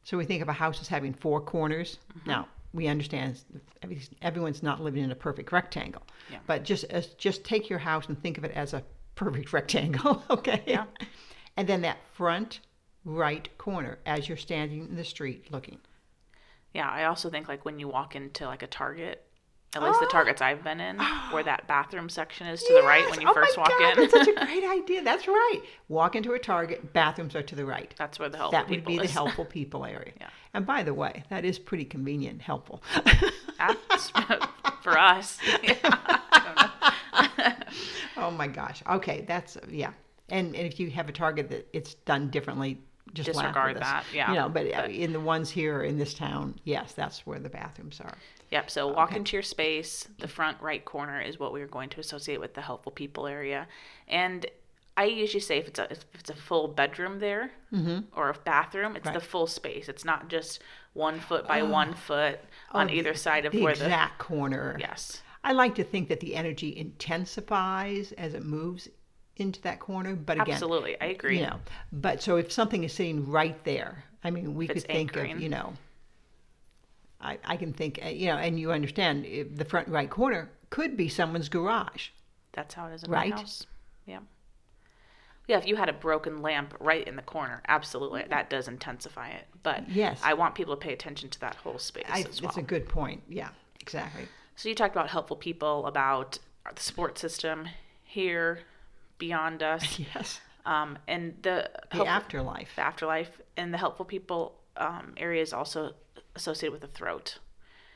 So 0.04 0.18
we 0.18 0.26
think 0.26 0.42
of 0.42 0.50
a 0.50 0.54
house 0.54 0.82
as 0.82 0.88
having 0.88 1.14
four 1.14 1.42
corners. 1.42 2.00
Mm-hmm. 2.18 2.30
Now 2.30 2.48
we 2.74 2.88
understand 2.88 3.40
everyone's 4.22 4.62
not 4.62 4.82
living 4.82 5.04
in 5.04 5.12
a 5.12 5.16
perfect 5.16 5.52
rectangle, 5.52 6.04
Yeah. 6.30 6.40
but 6.46 6.64
just 6.64 6.84
as, 6.86 7.08
just 7.14 7.46
take 7.46 7.70
your 7.70 7.80
house 7.80 8.08
and 8.08 8.22
think 8.22 8.38
of 8.38 8.44
it 8.44 8.52
as 8.52 8.74
a 8.74 8.84
perfect 9.16 9.54
rectangle, 9.54 10.24
okay? 10.30 10.64
Yeah. 10.66 10.86
And 11.58 11.68
then 11.68 11.82
that 11.82 11.98
front 12.14 12.60
right 13.04 13.56
corner 13.58 14.00
as 14.06 14.28
you're 14.28 14.38
standing 14.38 14.88
in 14.90 14.96
the 14.96 15.04
street 15.04 15.52
looking. 15.52 15.80
Yeah, 16.74 16.90
I 16.90 17.06
also 17.06 17.30
think 17.30 17.48
like 17.48 17.64
when 17.64 17.80
you 17.80 17.88
walk 17.88 18.16
into 18.16 18.46
like 18.46 18.62
a 18.62 18.68
Target, 18.68 19.24
at 19.74 19.82
least 19.82 20.00
the 20.02 20.08
Targets 20.12 20.42
I've 20.42 20.64
been 20.64 20.82
in, 20.82 21.00
where 21.32 21.44
that 21.44 21.68
bathroom 21.68 22.10
section 22.10 22.48
is 22.48 22.62
to 22.64 22.74
the 22.74 22.82
right 22.84 23.10
when 23.10 23.22
you 23.22 23.28
Yes! 23.28 23.34
first 23.34 23.58
oh 23.58 23.62
my 23.62 23.70
walk 23.70 23.80
God, 23.80 23.98
in. 23.98 24.00
That's 24.02 24.14
such 24.14 24.28
a 24.28 24.34
great 24.46 24.64
idea. 24.66 25.02
That's 25.04 25.28
right. 25.28 25.62
Walk 25.88 26.16
into 26.18 26.34
a 26.34 26.40
Target, 26.40 26.92
bathrooms 26.92 27.36
are 27.36 27.44
to 27.44 27.56
the 27.56 27.66
right. 27.66 27.94
That's 27.98 28.20
where 28.20 28.28
the 28.28 28.38
helpful 28.38 28.60
that 28.60 28.70
would 28.70 28.84
be 28.86 28.98
the 28.98 29.08
helpful 29.08 29.46
people 29.58 29.86
area. 29.86 30.12
Yeah. 30.20 30.30
And 30.54 30.66
by 30.66 30.84
the 30.84 30.94
way, 30.94 31.24
that 31.30 31.46
is 31.46 31.60
pretty 31.60 31.86
convenient 31.86 32.42
helpful. 32.42 32.84
That's 33.58 34.12
for 34.82 34.98
us. 34.98 35.40
oh 38.18 38.32
my 38.32 38.48
gosh. 38.48 38.82
Okay, 38.90 39.24
that's 39.28 39.58
yeah. 39.70 39.92
And, 40.30 40.56
and 40.56 40.66
if 40.66 40.80
you 40.80 40.90
have 40.92 41.08
a 41.08 41.12
Target 41.12 41.50
that 41.50 41.68
it's 41.74 41.94
done 41.94 42.30
differently, 42.30 42.80
just 43.14 43.28
Disregard 43.28 43.78
that, 43.78 44.04
yeah. 44.14 44.30
You 44.32 44.36
know, 44.40 44.50
but, 44.50 44.66
uh 44.74 44.82
But- 44.82 44.90
in 44.92 45.14
the 45.14 45.20
ones 45.20 45.50
here 45.52 45.84
in 45.84 45.98
this 45.98 46.14
town, 46.14 46.56
yes, 46.64 46.94
that's 46.94 47.26
where 47.28 47.40
the 47.40 47.50
bathrooms 47.50 48.02
are. 48.02 48.18
Yep. 48.52 48.70
So 48.72 48.88
walk 48.88 49.10
Okay. 49.10 49.18
into 49.18 49.36
your 49.36 49.44
space. 49.44 50.08
The 50.20 50.28
front 50.28 50.60
right 50.62 50.84
corner 50.84 51.22
is 51.22 51.40
what 51.40 51.54
we're 51.54 51.68
going 51.68 51.90
to 51.90 52.00
associate 52.00 52.40
with 52.40 52.54
the 52.56 52.62
helpful 52.62 52.92
people 52.92 53.28
area, 53.28 53.68
and 54.08 54.46
I 54.98 55.06
usually 55.06 55.42
say 55.42 55.58
if 55.58 55.68
it's 55.68 55.80
a 55.80 55.92
if 55.92 56.06
it's 56.20 56.30
a 56.30 56.36
full 56.36 56.68
bedroom 56.70 57.20
there 57.20 57.52
or 58.16 58.30
a 58.30 58.34
bathroom, 58.46 58.96
it's 58.96 59.06
the 59.06 59.12
Mm-hmm. 59.20 59.20
Full 59.28 59.48
space. 59.48 59.90
It's 59.90 60.06
not 60.06 60.30
just 60.30 60.62
one 60.94 61.20
foot 61.20 61.48
by 61.48 61.62
one 61.64 61.94
foot 61.94 62.40
on 62.72 62.90
Oh, 62.90 62.94
either 62.94 63.14
side 63.14 63.46
of 63.46 63.52
where 63.54 63.60
the 63.60 63.64
where 63.64 63.72
exact 63.74 64.20
corner. 64.20 64.78
yes. 64.80 65.22
I 65.46 65.52
like 65.52 65.76
to 65.76 65.84
think 65.84 66.10
that 66.10 66.20
the 66.20 66.36
energy 66.36 66.76
intensifies 66.76 68.12
as 68.14 68.34
it 68.34 68.44
moves 68.44 68.90
into 69.38 69.62
that 69.62 69.80
corner, 69.80 70.16
but 70.16 70.38
again, 70.42 70.54
Absolutely, 70.54 71.00
I 71.00 71.06
agree. 71.06 71.40
you 71.40 71.46
know, 71.46 71.60
but 71.92 72.22
so 72.22 72.38
if 72.38 72.52
something 72.52 72.84
is 72.84 72.94
sitting 72.94 73.30
right 73.30 73.64
there, 73.64 74.04
I 74.24 74.32
mean, 74.32 74.56
we 74.56 74.66
If 74.66 74.72
could 74.74 74.84
think 74.84 75.16
anchoring. 75.16 75.34
of, 75.34 75.42
you 75.42 75.50
know, 75.50 75.74
I, 77.22 77.38
I 77.46 77.58
can 77.58 77.74
think, 77.74 78.00
uh, 78.04 78.10
you 78.10 78.28
know, 78.28 78.38
and 78.38 78.60
you 78.60 78.72
understand 78.72 79.26
if 79.26 79.56
the 79.56 79.66
front 79.66 79.88
right 79.88 80.10
corner 80.10 80.50
could 80.72 80.98
be 80.98 81.08
someone's 81.10 81.48
garage. 81.50 82.10
That's 82.54 82.74
how 82.74 82.88
it 82.88 82.96
is 82.96 83.04
in 83.04 83.12
Right? 83.12 83.30
my 83.30 83.38
house. 83.38 83.68
Yeah. 84.08 84.20
Yeah, 85.48 85.58
if 85.60 85.68
you 85.68 85.76
had 85.76 85.90
a 85.90 85.94
broken 85.94 86.42
lamp 86.42 86.74
right 86.80 87.08
in 87.08 87.16
the 87.18 87.22
corner, 87.22 87.62
absolutely, 87.68 88.24
that 88.30 88.50
does 88.50 88.68
intensify 88.68 89.30
it. 89.30 89.46
But 89.62 89.88
Yes. 89.90 90.20
I 90.24 90.34
want 90.34 90.56
people 90.56 90.76
to 90.76 90.80
pay 90.80 90.94
attention 90.94 91.30
to 91.30 91.40
that 91.42 91.56
whole 91.56 91.78
space 91.78 92.06
I, 92.10 92.22
as 92.22 92.42
well. 92.42 92.50
It's 92.50 92.58
a 92.58 92.64
good 92.64 92.90
point. 92.90 93.22
Yeah, 93.30 93.50
exactly. 93.80 94.28
So 94.56 94.70
you 94.70 94.76
talked 94.76 94.96
about 94.96 95.10
helpful 95.10 95.36
people, 95.38 95.86
about 95.86 96.40
the 96.74 96.82
support 96.82 97.18
system 97.18 97.68
here, 98.04 98.60
beyond 99.18 99.62
us, 99.64 100.00
Yes. 100.16 100.40
um, 100.66 100.98
and 101.08 101.36
the 101.42 101.70
The 101.92 101.98
helpful- 101.98 102.08
afterlife. 102.08 102.76
the 102.76 102.82
afterlife, 102.82 103.42
and 103.58 103.74
the 103.74 103.78
helpful 103.78 104.06
people 104.06 104.56
um, 104.78 105.14
area 105.18 105.42
is 105.42 105.54
also 105.54 105.94
associated 106.36 106.72
with 106.74 106.82
the 106.82 106.88
throat, 107.00 107.40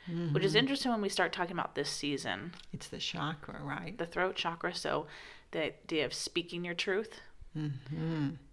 which 0.08 0.16
Mm-hmm. 0.16 0.44
is 0.44 0.56
interesting 0.56 0.92
when 0.92 1.02
we 1.02 1.10
start 1.10 1.32
talking 1.34 1.52
about 1.54 1.76
this 1.76 1.90
season, 1.90 2.54
It's 2.74 2.88
the 2.88 2.98
chakra, 2.98 3.60
right? 3.62 3.98
the 3.98 4.06
throat 4.06 4.36
chakra. 4.36 4.74
So 4.74 5.06
the 5.52 5.66
idea 5.66 6.06
of 6.06 6.14
speaking 6.14 6.64
your 6.66 6.74
truth. 6.74 7.22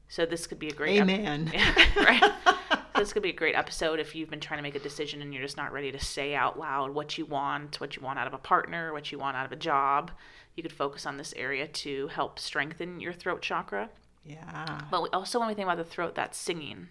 So 0.09 0.27
this 0.27 0.47
could 0.47 0.59
be 0.59 0.69
a 0.69 0.73
great 0.73 0.99
ep- 1.01 1.09
Amen. 1.09 1.53
right? 1.97 2.33
this 2.97 3.13
could 3.13 3.23
be 3.23 3.31
a 3.31 3.35
great 3.35 3.55
episode 3.55 4.01
if 4.01 4.15
you've 4.15 4.31
been 4.31 4.41
trying 4.41 4.59
to 4.59 4.63
make 4.63 4.75
a 4.75 4.81
decision 4.81 5.23
and 5.23 5.33
you're 5.33 5.43
just 5.43 5.57
not 5.57 5.73
ready 5.73 5.93
to 5.93 5.99
say 5.99 6.35
out 6.35 6.59
loud 6.59 6.95
what 6.95 7.17
you 7.19 7.27
want, 7.27 7.81
what 7.81 7.97
you 7.97 8.03
want 8.03 8.19
out 8.19 8.27
of 8.27 8.35
a 8.35 8.39
partner, 8.39 8.93
what 8.93 9.13
you 9.13 9.19
want 9.19 9.37
out 9.37 9.47
of 9.47 9.53
a 9.53 9.57
job. 9.57 10.11
You 10.55 10.63
could 10.63 10.73
focus 10.73 11.07
on 11.07 11.17
this 11.17 11.35
area 11.37 11.67
to 11.67 12.09
help 12.09 12.39
strengthen 12.39 13.01
your 13.01 13.13
throat 13.13 13.43
chakra. 13.43 13.91
Yeah. 14.25 14.81
But 14.91 15.03
we 15.03 15.09
also, 15.11 15.39
when 15.39 15.49
we 15.49 15.55
think 15.55 15.67
about 15.67 15.77
the 15.77 15.85
throat, 15.85 16.15
that's 16.15 16.39
singing. 16.39 16.89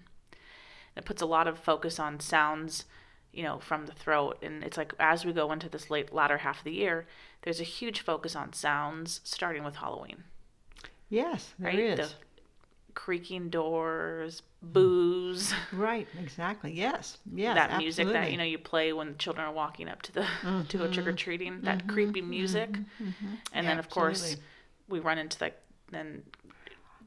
It 0.96 1.06
puts 1.06 1.22
a 1.22 1.26
lot 1.26 1.48
of 1.48 1.60
focus 1.60 2.00
on 2.00 2.20
sounds, 2.20 2.86
you 3.34 3.44
know, 3.44 3.60
from 3.60 3.86
the 3.86 3.92
throat. 3.92 4.38
And 4.42 4.64
it's 4.64 4.78
like 4.78 4.94
as 5.00 5.26
we 5.26 5.34
go 5.34 5.52
into 5.52 5.68
this 5.68 5.90
late 5.90 6.14
latter 6.14 6.38
half 6.40 6.60
of 6.60 6.64
the 6.64 6.72
year, 6.72 7.08
there's 7.42 7.60
a 7.60 7.64
huge 7.64 8.02
focus 8.02 8.36
on 8.36 8.54
sounds, 8.54 9.20
starting 9.24 9.64
with 9.64 9.76
Halloween 9.76 10.24
Yes, 11.10 11.54
there 11.60 11.70
right? 11.70 11.80
is. 11.80 11.98
The 12.10 12.16
creaking 12.96 13.50
doors, 13.50 14.42
mm. 14.66 14.74
booze, 14.74 15.54
Right, 15.72 16.08
exactly. 16.20 16.74
Yes. 16.74 17.20
Yes. 17.34 17.56
that 17.56 17.78
music 17.78 18.08
that. 18.08 18.16
Mm-hmm, 18.16 18.32
you 18.32 18.38
know 18.38 18.44
you 18.44 18.58
play 18.58 18.94
when 18.94 19.10
the 19.10 19.18
children 19.18 19.46
are 19.46 19.54
walking 19.54 19.88
up 19.88 20.02
to 20.04 20.12
the 20.12 20.22
to 20.70 20.78
go 20.78 20.86
mm-hmm. 20.86 20.92
trick 20.94 21.08
or 21.08 21.14
treating. 21.14 21.62
That 21.62 21.80
mm-hmm. 21.80 21.90
creepy 21.90 22.22
music, 22.22 22.72
mm-hmm. 22.72 23.36
and 23.54 23.68
then 23.68 23.78
of 23.78 23.90
course 23.90 24.24
Absolutely. 24.24 24.44
we 24.90 25.00
run 25.02 25.18
into 25.20 25.38
like 25.40 25.60
then 25.92 26.24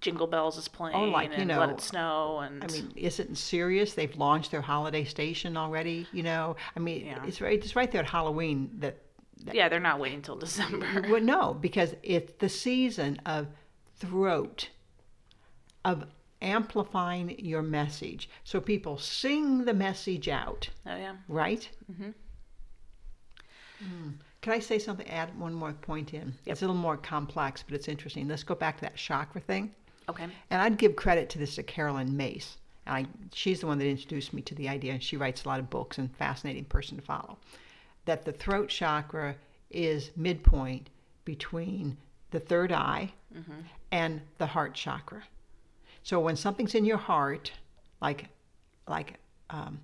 Jingle 0.01 0.27
Bells 0.27 0.57
is 0.57 0.69
playing 0.69 0.97
Oh, 0.97 1.05
like, 1.05 1.31
you 1.31 1.37
and 1.37 1.49
Let 1.51 1.71
It 1.71 1.81
Snow 1.81 2.39
and 2.41 2.63
I 2.63 2.67
mean, 2.69 2.93
is 2.95 3.19
it 3.19 3.37
serious? 3.37 3.95
They've 3.95 4.17
launched 4.17 4.51
their 4.51 4.61
holiday 4.61 5.05
station 5.05 5.57
already. 5.57 6.07
You 6.13 6.23
know, 6.23 6.57
I 6.77 6.81
mean, 6.81 7.07
Yeah. 7.07 7.25
it's 7.27 7.41
right. 7.41 7.63
It's 7.63 7.75
right 7.75 7.91
there 7.91 8.03
at 8.03 8.11
Halloween. 8.11 8.71
That 8.79 8.99
yeah, 9.53 9.69
they're 9.69 9.81
not 9.81 9.99
waiting 9.99 10.23
till 10.23 10.37
December. 10.47 11.07
well, 11.09 11.21
no, 11.21 11.55
because 11.55 11.95
it's 12.03 12.33
the 12.39 12.49
season 12.49 13.21
of 13.27 13.49
throat, 13.97 14.71
of 15.85 16.05
amplifying 16.41 17.39
your 17.45 17.63
message. 17.63 18.29
So 18.45 18.61
people 18.61 18.99
sing 18.99 19.65
the 19.65 19.75
message 19.75 20.29
out, 20.29 20.69
Oh 20.87 20.97
yeah, 20.97 21.15
right? 21.29 21.69
Mm-hmm. 21.93 22.11
Can 24.41 24.53
I 24.53 24.59
say 24.61 24.79
something? 24.79 25.09
Add 25.09 25.39
one 25.39 25.53
more 25.55 25.73
point 25.73 26.15
in. 26.15 26.35
It's 26.47 26.63
a 26.63 26.65
little 26.65 26.81
more 26.81 26.97
complex, 26.97 27.63
but 27.63 27.75
it's 27.75 27.89
interesting. 27.89 28.29
Let's 28.29 28.43
go 28.45 28.55
back 28.55 28.77
to 28.79 28.83
that 28.83 28.97
chakra 28.97 29.41
thing. 29.41 29.73
okay, 30.09 30.27
And 30.51 30.63
I'd 30.63 30.79
give 30.79 30.97
credit 30.97 31.29
to 31.31 31.39
this 31.39 31.57
to 31.57 31.63
Caroline 31.63 32.17
Myss. 32.17 32.57
I, 32.87 33.07
she's 33.33 33.61
the 33.61 33.67
one 33.67 33.79
that 33.79 33.87
introduced 33.87 34.33
me 34.33 34.41
to 34.43 34.55
the 34.55 34.69
idea, 34.69 34.93
and 34.95 35.03
she 35.03 35.17
writes 35.17 35.45
a 35.45 35.49
lot 35.49 35.61
of 35.61 35.69
books 35.71 35.99
and 35.99 36.15
fascinating 36.17 36.65
person 36.65 36.97
to 36.97 37.03
follow. 37.03 37.37
That 38.07 38.25
the 38.25 38.33
throat 38.33 38.69
chakra 38.71 39.35
is 39.71 40.11
midpoint 40.17 40.89
between 41.25 41.97
the 42.31 42.41
third 42.41 42.73
eye 42.73 43.13
and 43.93 44.21
the 44.39 44.47
heart 44.47 44.75
chakra. 44.75 45.23
So 46.09 46.19
when 46.21 46.37
something's 46.37 46.75
in 46.75 46.87
your 46.87 46.97
heart, 46.97 47.53
like 48.01 48.31
like 48.87 49.19
um, 49.51 49.79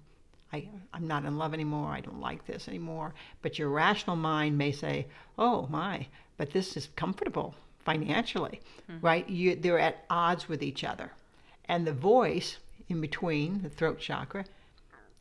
I, 0.54 0.66
I'm 0.94 1.06
not 1.06 1.26
in 1.26 1.36
love 1.36 1.52
anymore, 1.52 1.90
I 1.90 2.00
don't 2.00 2.18
like 2.18 2.46
this 2.46 2.66
anymore, 2.66 3.12
but 3.42 3.58
your 3.58 3.68
rational 3.68 4.16
mind 4.16 4.56
may 4.56 4.72
say, 4.72 5.06
oh 5.36 5.66
my, 5.68 6.06
but 6.38 6.50
this 6.50 6.78
is 6.78 6.88
comfortable 6.96 7.54
financially, 7.84 8.62
right? 9.02 9.28
You, 9.28 9.54
they're 9.56 9.78
at 9.78 10.06
odds 10.08 10.48
with 10.48 10.62
each 10.62 10.82
other. 10.82 11.12
And 11.66 11.86
the 11.86 11.92
voice 11.92 12.56
in 12.88 13.02
between, 13.02 13.60
the 13.60 13.68
throat 13.68 13.98
chakra, 13.98 14.46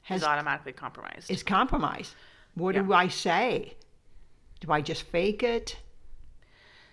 has 0.03 0.21
is 0.21 0.25
automatically 0.25 0.71
compromised. 0.71 1.29
is 1.29 1.43
compromised. 1.43 2.15
What 2.55 2.75
do 2.75 2.93
I 2.93 3.09
say? 3.09 3.73
Do 4.61 4.71
I 4.71 4.79
just 4.79 5.03
fake 5.03 5.43
it? 5.43 5.75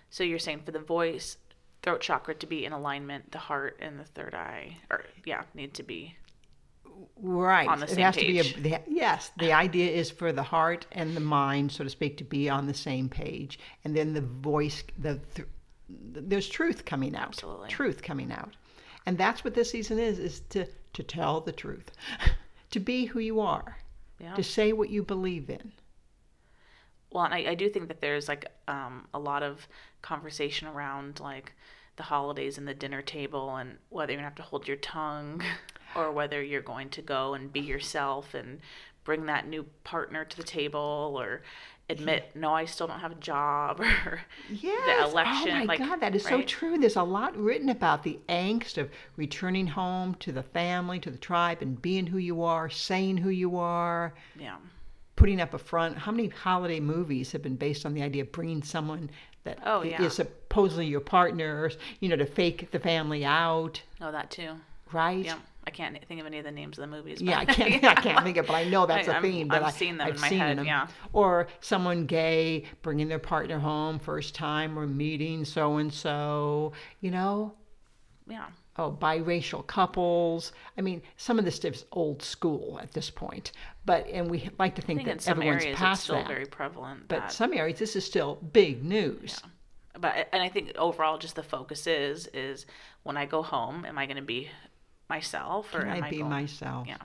so 0.09 0.25
you're 0.25 0.39
saying 0.39 0.63
for 0.65 0.71
the 0.71 0.79
voice, 0.79 1.37
throat 1.83 2.01
chakra 2.01 2.35
to 2.35 2.45
be 2.47 2.65
in 2.65 2.73
alignment, 2.73 3.31
the 3.31 3.37
heart 3.39 3.77
and 3.81 3.99
the 3.99 4.03
third 4.03 4.35
eye, 4.35 4.77
or 4.89 5.03
yeah, 5.25 5.43
need 5.53 5.73
to 5.75 5.83
be. 5.83 6.15
Right. 7.17 7.67
On 7.67 7.79
the 7.79 7.91
it 7.91 7.97
has 7.97 8.15
page. 8.15 8.53
to 8.53 8.61
be 8.61 8.69
a 8.73 8.77
the, 8.79 8.81
yes. 8.87 9.31
The 9.39 9.53
idea 9.65 9.91
is 9.91 10.11
for 10.11 10.31
the 10.31 10.43
heart 10.43 10.85
and 10.91 11.15
the 11.15 11.19
mind, 11.21 11.71
so 11.71 11.83
to 11.83 11.89
speak, 11.89 12.17
to 12.17 12.23
be 12.23 12.49
on 12.49 12.67
the 12.67 12.73
same 12.73 13.09
page, 13.09 13.59
and 13.83 13.95
then 13.95 14.13
the 14.13 14.21
voice, 14.21 14.83
the 14.97 15.19
th- 15.35 15.47
there's 15.89 16.47
truth 16.47 16.85
coming 16.85 17.15
out. 17.15 17.27
Absolutely. 17.29 17.69
Truth 17.69 18.01
coming 18.03 18.31
out, 18.31 18.55
and 19.05 19.17
that's 19.17 19.43
what 19.43 19.55
this 19.55 19.71
season 19.71 19.97
is: 19.99 20.19
is 20.19 20.41
to 20.49 20.65
to 20.93 21.03
tell 21.03 21.41
the 21.41 21.51
truth, 21.51 21.91
to 22.71 22.79
be 22.79 23.05
who 23.05 23.19
you 23.19 23.39
are, 23.39 23.77
Yeah. 24.19 24.35
to 24.35 24.43
say 24.43 24.73
what 24.73 24.89
you 24.89 25.03
believe 25.03 25.49
in. 25.49 25.71
Well, 27.11 27.25
and 27.25 27.33
I, 27.33 27.51
I 27.51 27.55
do 27.55 27.69
think 27.69 27.87
that 27.89 28.01
there's 28.01 28.27
like 28.27 28.45
um, 28.67 29.07
a 29.13 29.19
lot 29.19 29.43
of 29.43 29.67
conversation 30.01 30.67
around 30.67 31.19
like 31.19 31.53
the 31.97 32.03
holidays 32.03 32.57
and 32.57 32.67
the 32.67 32.73
dinner 32.73 33.01
table 33.01 33.55
and 33.55 33.77
whether 33.89 34.11
you're 34.11 34.19
gonna 34.19 34.27
have 34.27 34.35
to 34.35 34.41
hold 34.41 34.67
your 34.67 34.77
tongue 34.77 35.43
or 35.95 36.11
whether 36.11 36.41
you're 36.41 36.61
going 36.61 36.89
to 36.89 37.01
go 37.01 37.33
and 37.33 37.51
be 37.51 37.59
yourself 37.59 38.33
and 38.33 38.59
bring 39.03 39.25
that 39.25 39.47
new 39.47 39.65
partner 39.83 40.23
to 40.23 40.37
the 40.37 40.43
table 40.43 41.15
or 41.19 41.41
admit 41.89 42.31
no 42.35 42.53
I 42.53 42.65
still 42.65 42.87
don't 42.87 42.99
have 42.99 43.11
a 43.11 43.15
job 43.15 43.81
or 44.05 44.21
Yes. 44.49 45.11
election, 45.11 45.51
Oh 45.51 45.55
my 45.55 45.63
like, 45.65 45.79
God, 45.79 45.99
that 45.99 46.15
is 46.15 46.23
so 46.23 46.41
true. 46.41 46.77
There's 46.77 46.95
a 46.95 47.03
lot 47.03 47.35
written 47.35 47.69
about 47.69 48.03
the 48.03 48.19
angst 48.29 48.77
of 48.77 48.89
returning 49.17 49.67
home 49.67 50.15
to 50.15 50.31
the 50.31 50.43
family, 50.43 50.99
to 50.99 51.09
the 51.09 51.17
tribe, 51.17 51.61
and 51.61 51.81
being 51.81 52.07
who 52.07 52.17
you 52.17 52.43
are, 52.43 52.69
saying 52.69 53.17
who 53.17 53.29
you 53.29 53.57
are, 53.57 54.13
yeah 54.39 54.55
putting 55.15 55.39
up 55.41 55.53
a 55.53 55.57
front. 55.57 55.97
How 55.97 56.11
many 56.11 56.29
holiday 56.29 56.79
movies 56.79 57.31
have 57.33 57.41
been 57.41 57.55
based 57.55 57.85
on 57.85 57.93
the 57.93 58.01
idea 58.01 58.23
of 58.23 58.31
bringing 58.31 58.63
someone 58.63 59.09
that 59.43 59.59
Oh, 59.65 59.83
yeah. 59.83 60.01
is 60.01 60.13
supposedly 60.13 60.85
your 60.87 60.99
partner, 61.01 61.71
you 61.99 62.09
know, 62.09 62.15
to 62.15 62.25
fake 62.25 62.71
the 62.71 62.79
family 62.79 63.23
out, 63.25 63.81
oh 64.01 64.11
that 64.11 64.29
too 64.31 64.51
right? 64.93 65.23
yeah 65.25 65.37
I 65.65 65.69
can't 65.69 65.97
think 66.07 66.19
of 66.19 66.25
any 66.25 66.39
of 66.39 66.43
the 66.43 66.51
names 66.51 66.77
of 66.79 66.81
the 66.89 66.95
movies 66.95 67.21
Yeah, 67.21 67.37
I 67.39 67.45
can't. 67.45 67.83
I 67.85 67.93
can't 67.95 68.23
think 68.23 68.37
of, 68.37 68.47
but 68.47 68.55
I 68.55 68.63
know 68.63 68.87
that's 68.87 69.07
I- 69.07 69.19
a 69.19 69.21
theme. 69.21 69.47
But 69.47 69.57
I've 69.61 69.67
I, 69.67 69.71
seen 69.71 69.97
them 69.97 70.07
I've 70.07 70.15
in 70.15 70.21
my 70.21 70.29
seen 70.29 70.39
head, 70.39 70.57
them. 70.57 70.65
yeah. 70.65 70.87
Or 71.13 71.47
someone 71.59 72.07
gay 72.07 72.63
bringing 72.81 73.07
their 73.07 73.19
partner 73.19 73.59
home 73.59 73.99
first 73.99 74.33
time, 74.33 74.77
or 74.77 74.87
meeting 74.87 75.45
so 75.45 75.77
and 75.77 75.93
so. 75.93 76.73
You 76.99 77.11
know, 77.11 77.53
yeah 78.27 78.47
oh, 78.77 78.91
biracial 78.99 79.65
couples. 79.67 80.51
I 80.77 80.81
mean, 80.81 81.01
some 81.17 81.37
of 81.39 81.45
this 81.45 81.55
stuff's 81.55 81.85
old 81.91 82.21
school 82.21 82.79
at 82.81 82.91
this 82.93 83.09
point. 83.09 83.51
But 83.85 84.07
and 84.07 84.29
we 84.29 84.49
like 84.59 84.75
to 84.75 84.81
I 84.81 84.85
think, 84.85 84.99
think 84.99 85.09
in 85.09 85.17
that 85.17 85.27
everyone's 85.27 85.63
areas 85.63 85.77
past 85.77 86.03
still 86.03 86.15
that. 86.15 86.27
very 86.27 86.45
prevalent 86.45 87.07
but 87.07 87.19
that- 87.19 87.31
some 87.31 87.53
areas, 87.53 87.79
this 87.79 87.95
is 87.95 88.05
still 88.05 88.35
big 88.35 88.83
news. 88.83 89.41
but 89.99 90.29
and 90.31 90.41
I 90.41 90.49
think 90.49 90.71
overall, 90.77 91.17
just 91.17 91.35
the 91.35 91.43
focus 91.43 91.87
is 91.87 92.27
is 92.33 92.65
when 93.03 93.17
I 93.17 93.25
go 93.25 93.41
home, 93.43 93.85
am 93.85 93.97
I 93.97 94.05
going 94.05 94.17
to 94.17 94.21
be 94.23 94.49
myself 95.09 95.73
or 95.75 95.79
Can 95.81 95.89
am 95.89 96.03
I 96.03 96.09
be 96.09 96.17
going, 96.19 96.29
myself? 96.29 96.87
Yeah, 96.87 96.97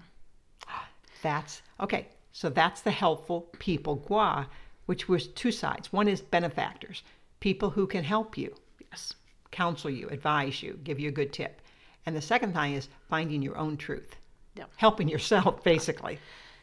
That's 1.22 1.62
okay. 1.80 2.08
So 2.32 2.50
that's 2.50 2.82
the 2.82 2.90
helpful 2.90 3.48
people 3.58 3.94
gua, 3.96 4.48
which 4.84 5.08
was 5.08 5.26
two 5.28 5.50
sides. 5.50 5.90
One 5.92 6.06
is 6.06 6.20
benefactors, 6.20 7.02
people 7.40 7.70
who 7.70 7.86
can 7.86 8.04
help 8.04 8.36
you, 8.36 8.54
yes, 8.90 9.14
counsel 9.56 9.90
you, 9.90 10.08
advise 10.10 10.62
you, 10.62 10.78
give 10.84 11.00
you 11.00 11.08
a 11.08 11.12
good 11.12 11.32
tip. 11.32 11.60
And 12.04 12.14
the 12.14 12.20
second 12.22 12.52
thing 12.54 12.74
is 12.74 12.88
finding 13.08 13.42
your 13.42 13.56
own 13.56 13.76
truth. 13.76 14.14
Yep. 14.56 14.70
Helping 14.76 15.08
yourself, 15.08 15.64
basically. 15.72 16.18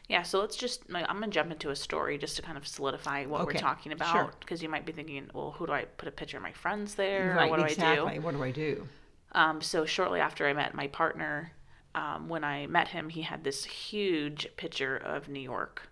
yeah. 0.08 0.22
So 0.22 0.40
let's 0.40 0.56
just, 0.56 0.82
I'm 0.92 1.18
going 1.18 1.30
to 1.30 1.34
jump 1.34 1.50
into 1.50 1.70
a 1.70 1.76
story 1.76 2.18
just 2.18 2.36
to 2.36 2.42
kind 2.42 2.56
of 2.56 2.66
solidify 2.66 3.26
what 3.26 3.40
Okay, 3.42 3.54
we're 3.56 3.60
talking 3.60 3.92
about 3.92 4.38
because 4.40 4.62
you 4.62 4.68
might 4.68 4.86
be 4.86 4.92
thinking, 4.92 5.28
well, 5.34 5.50
who 5.56 5.66
do 5.66 5.72
I 5.72 5.84
put 5.96 6.08
a 6.08 6.12
picture 6.12 6.36
of 6.38 6.42
my 6.42 6.52
friends 6.52 6.94
there? 6.94 7.34
right, 7.36 7.50
what 7.50 7.58
do 7.58 7.64
exactly. 7.66 8.12
I 8.12 8.14
do? 8.16 8.20
What 8.22 8.34
do 8.34 8.42
I 8.42 8.50
do? 8.50 8.88
Um, 9.32 9.60
so 9.60 9.84
shortly 9.84 10.20
after 10.20 10.46
I 10.46 10.52
met 10.52 10.74
my 10.74 10.86
partner, 10.86 11.52
um, 11.96 12.28
when 12.28 12.42
I 12.44 12.66
met 12.66 12.88
him, 12.88 13.08
he 13.08 13.22
had 13.22 13.44
this 13.44 13.64
huge 13.64 14.48
picture 14.56 14.96
of 14.96 15.28
New 15.28 15.40
York. 15.40 15.82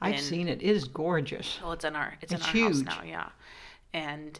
I've 0.00 0.14
And- 0.14 0.22
seen 0.22 0.48
it. 0.48 0.62
It 0.62 0.76
is 0.76 0.84
gorgeous. 0.88 1.58
Well, 1.62 1.72
it's 1.72 1.84
in 1.84 1.94
our 1.96 2.14
it's, 2.20 2.32
It's 2.32 2.42
in 2.42 2.46
our 2.46 2.52
huge. 2.52 2.86
house 2.86 2.98
now, 2.98 3.04
yeah. 3.04 3.28
And 3.92 4.38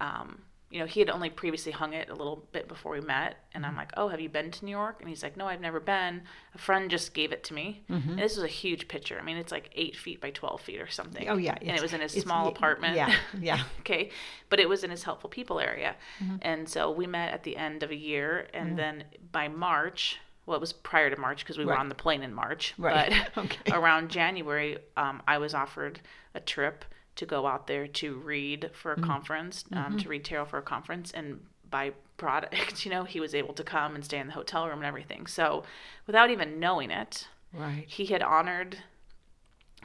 um, 0.00 0.40
you 0.70 0.78
know, 0.78 0.86
he 0.86 1.00
had 1.00 1.10
only 1.10 1.30
previously 1.30 1.72
hung 1.72 1.94
it 1.94 2.08
a 2.10 2.14
little 2.14 2.46
bit 2.52 2.68
before 2.68 2.92
we 2.92 3.00
met, 3.00 3.36
and 3.54 3.64
Mm-hmm. 3.64 3.70
I'm 3.72 3.76
like, 3.76 3.90
"Oh, 3.96 4.06
have 4.08 4.20
you 4.20 4.28
been 4.28 4.50
to 4.52 4.64
New 4.64 4.70
York?" 4.70 4.98
And 5.00 5.08
he's 5.08 5.22
like, 5.22 5.36
"No, 5.36 5.46
I've 5.48 5.60
never 5.60 5.80
been. 5.80 6.22
A 6.54 6.58
friend 6.58 6.88
just 6.90 7.12
gave 7.12 7.32
it 7.32 7.42
to 7.44 7.54
me." 7.54 7.82
Mm-hmm. 7.90 8.10
And 8.10 8.18
this 8.20 8.36
was 8.36 8.44
a 8.44 8.48
huge 8.48 8.86
picture. 8.86 9.18
I 9.20 9.24
mean, 9.24 9.36
it's 9.36 9.50
like 9.50 9.70
eight 9.74 9.96
feet 9.96 10.20
by 10.20 10.30
twelve 10.30 10.60
feet 10.60 10.80
or 10.80 10.88
something. 10.88 11.28
Oh 11.28 11.36
yeah, 11.36 11.56
and 11.60 11.76
it 11.76 11.82
was 11.82 11.92
in 11.92 12.00
his 12.00 12.12
small 12.12 12.46
apartment. 12.48 12.94
Yeah, 12.96 13.12
yeah. 13.40 13.62
okay, 13.80 14.10
but 14.48 14.60
it 14.60 14.68
was 14.68 14.84
in 14.84 14.90
his 14.90 15.02
helpful 15.02 15.28
people 15.28 15.58
area, 15.58 15.96
Mm-hmm. 16.22 16.36
and 16.42 16.68
so 16.68 16.90
we 16.90 17.06
met 17.06 17.32
at 17.34 17.42
the 17.42 17.56
end 17.56 17.82
of 17.82 17.90
a 17.90 17.96
year, 17.96 18.46
and 18.54 18.78
then 18.78 19.04
by 19.32 19.48
March. 19.48 20.18
Well, 20.46 20.56
it 20.56 20.60
was 20.60 20.72
prior 20.72 21.10
to 21.10 21.20
March 21.20 21.44
because 21.44 21.58
we 21.58 21.64
were 21.64 21.76
on 21.76 21.88
the 21.88 21.94
plane 21.94 22.22
in 22.22 22.34
March. 22.34 22.74
Right. 22.76 23.12
But 23.34 23.44
Okay. 23.44 23.72
around 23.72 24.10
January, 24.10 24.78
um, 24.96 25.22
I 25.28 25.38
was 25.38 25.54
offered 25.54 26.00
a 26.34 26.40
trip 26.40 26.84
to 27.20 27.26
go 27.26 27.46
out 27.46 27.66
there 27.66 27.86
to 27.86 28.14
read 28.16 28.70
for 28.72 28.92
a 28.92 28.96
Mm-hmm. 28.96 29.04
conference, 29.04 29.64
um, 29.72 29.96
to 29.98 30.08
read 30.08 30.24
tarot 30.24 30.46
for 30.46 30.58
a 30.58 30.62
conference, 30.62 31.12
and 31.12 31.40
by 31.70 31.92
product, 32.16 32.84
you 32.84 32.90
know, 32.90 33.04
he 33.04 33.20
was 33.20 33.34
able 33.34 33.54
to 33.54 33.62
come 33.62 33.94
and 33.94 34.04
stay 34.04 34.18
in 34.18 34.26
the 34.26 34.32
hotel 34.32 34.66
room 34.66 34.78
and 34.78 34.86
everything. 34.86 35.26
So, 35.26 35.62
without 36.06 36.30
even 36.30 36.58
knowing 36.58 36.90
it, 36.90 37.28
Right. 37.52 37.84
he 37.88 38.06
had 38.06 38.22
honored 38.22 38.78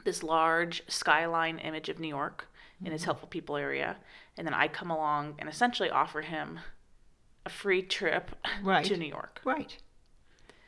this 0.04 0.22
large 0.22 0.82
skyline 0.88 1.58
image 1.58 1.88
of 1.88 1.98
New 1.98 2.08
York 2.08 2.48
in 2.80 2.86
Mm-hmm. 2.86 2.92
his 2.92 3.04
helpful 3.04 3.28
people 3.28 3.56
area, 3.56 3.96
and 4.36 4.46
then 4.46 4.54
I 4.54 4.68
come 4.68 4.90
along 4.90 5.34
and 5.38 5.48
essentially 5.48 5.88
offer 5.90 6.20
him 6.22 6.60
a 7.46 7.50
free 7.50 7.82
trip 7.82 8.30
Right. 8.62 8.84
to 8.86 8.96
New 8.96 9.08
York. 9.08 9.40
Right. 9.44 9.76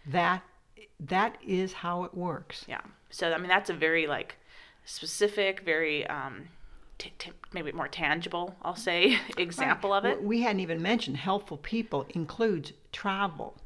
That 0.07 0.43
that 1.01 1.37
is 1.47 1.73
how 1.85 2.05
it 2.05 2.15
works. 2.15 2.65
Yeah. 2.69 2.81
So 3.11 3.33
I 3.33 3.39
mean, 3.39 3.49
that's 3.49 3.71
a 3.71 3.75
very 3.75 4.07
like 4.07 4.37
specific, 4.85 5.61
very 5.61 6.07
um, 6.07 6.49
t- 6.99 7.13
t- 7.19 7.33
maybe 7.53 7.73
more 7.73 7.89
tangible, 7.89 8.55
I'll 8.63 8.77
say, 8.77 9.19
example 9.39 9.93
of 9.95 10.05
it. 10.05 10.23
We 10.23 10.43
hadn't 10.43 10.61
even 10.61 10.83
mentioned 10.83 11.17
helpful 11.17 11.57
people 11.59 12.07
includes 12.11 12.73
travel. 12.93 13.57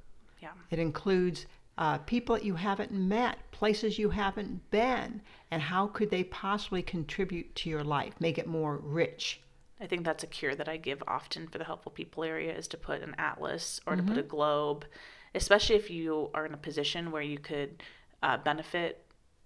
Yeah. 0.41 0.51
It 0.71 0.79
includes 0.79 1.47
uh, 1.79 1.99
people 1.99 2.35
that 2.37 2.45
you 2.45 2.55
haven't 2.55 2.93
met, 2.93 3.39
places 3.51 3.99
you 3.99 4.11
haven't 4.11 4.71
been, 4.71 5.23
and 5.51 5.63
how 5.63 5.87
could 5.87 6.11
they 6.11 6.25
possibly 6.25 6.83
contribute 6.83 7.55
to 7.57 7.71
your 7.71 7.83
life, 7.85 8.15
make 8.21 8.39
it 8.39 8.47
more 8.47 8.77
rich. 8.77 9.41
I 9.81 9.87
think 9.87 10.05
that's 10.05 10.23
a 10.23 10.29
cure 10.29 10.55
that 10.55 10.69
I 10.69 10.77
give 10.77 11.03
often 11.09 11.49
for 11.49 11.59
the 11.59 11.65
helpful 11.65 11.91
people 11.91 12.23
area 12.25 12.55
is 12.57 12.69
to 12.69 12.77
put 12.77 13.03
an 13.03 13.15
atlas 13.19 13.81
or 13.87 13.97
to 13.97 14.03
put 14.03 14.13
Mm-hmm. 14.13 14.19
a 14.21 14.23
globe, 14.23 14.85
especially 15.35 15.77
if 15.77 15.91
you 15.91 16.31
are 16.35 16.47
in 16.47 16.55
a 16.55 16.59
position 16.59 17.11
where 17.11 17.23
you 17.23 17.39
could 17.39 17.83
uh, 18.23 18.37
benefit. 18.37 19.02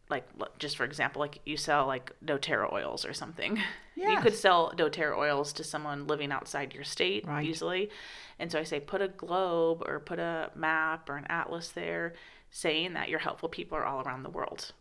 Like 0.08 0.24
just 0.58 0.76
for 0.76 0.84
example, 0.84 1.20
like 1.20 1.40
you 1.44 1.56
sell 1.56 1.86
like 1.86 2.12
DoTerra 2.24 2.72
oils 2.72 3.04
or 3.04 3.12
something. 3.12 3.58
You 3.96 4.20
could 4.20 4.34
sell 4.34 4.72
DoTerra 4.76 5.16
oils 5.16 5.52
to 5.54 5.64
someone 5.64 6.06
living 6.06 6.30
outside 6.30 6.74
your 6.74 6.84
state 6.84 7.26
Right. 7.26 7.46
easily, 7.46 7.90
and 8.38 8.52
so 8.52 8.58
I 8.58 8.62
say 8.62 8.78
put 8.78 9.00
a 9.00 9.08
globe 9.08 9.82
or 9.86 9.98
put 10.00 10.18
a 10.18 10.50
map 10.54 11.08
or 11.08 11.16
an 11.16 11.26
atlas 11.28 11.70
there, 11.70 12.12
saying 12.50 12.92
that 12.92 13.08
your 13.08 13.18
helpful 13.18 13.48
people 13.48 13.76
are 13.78 13.84
all 13.84 14.02
around 14.02 14.22
the 14.22 14.30
world. 14.30 14.72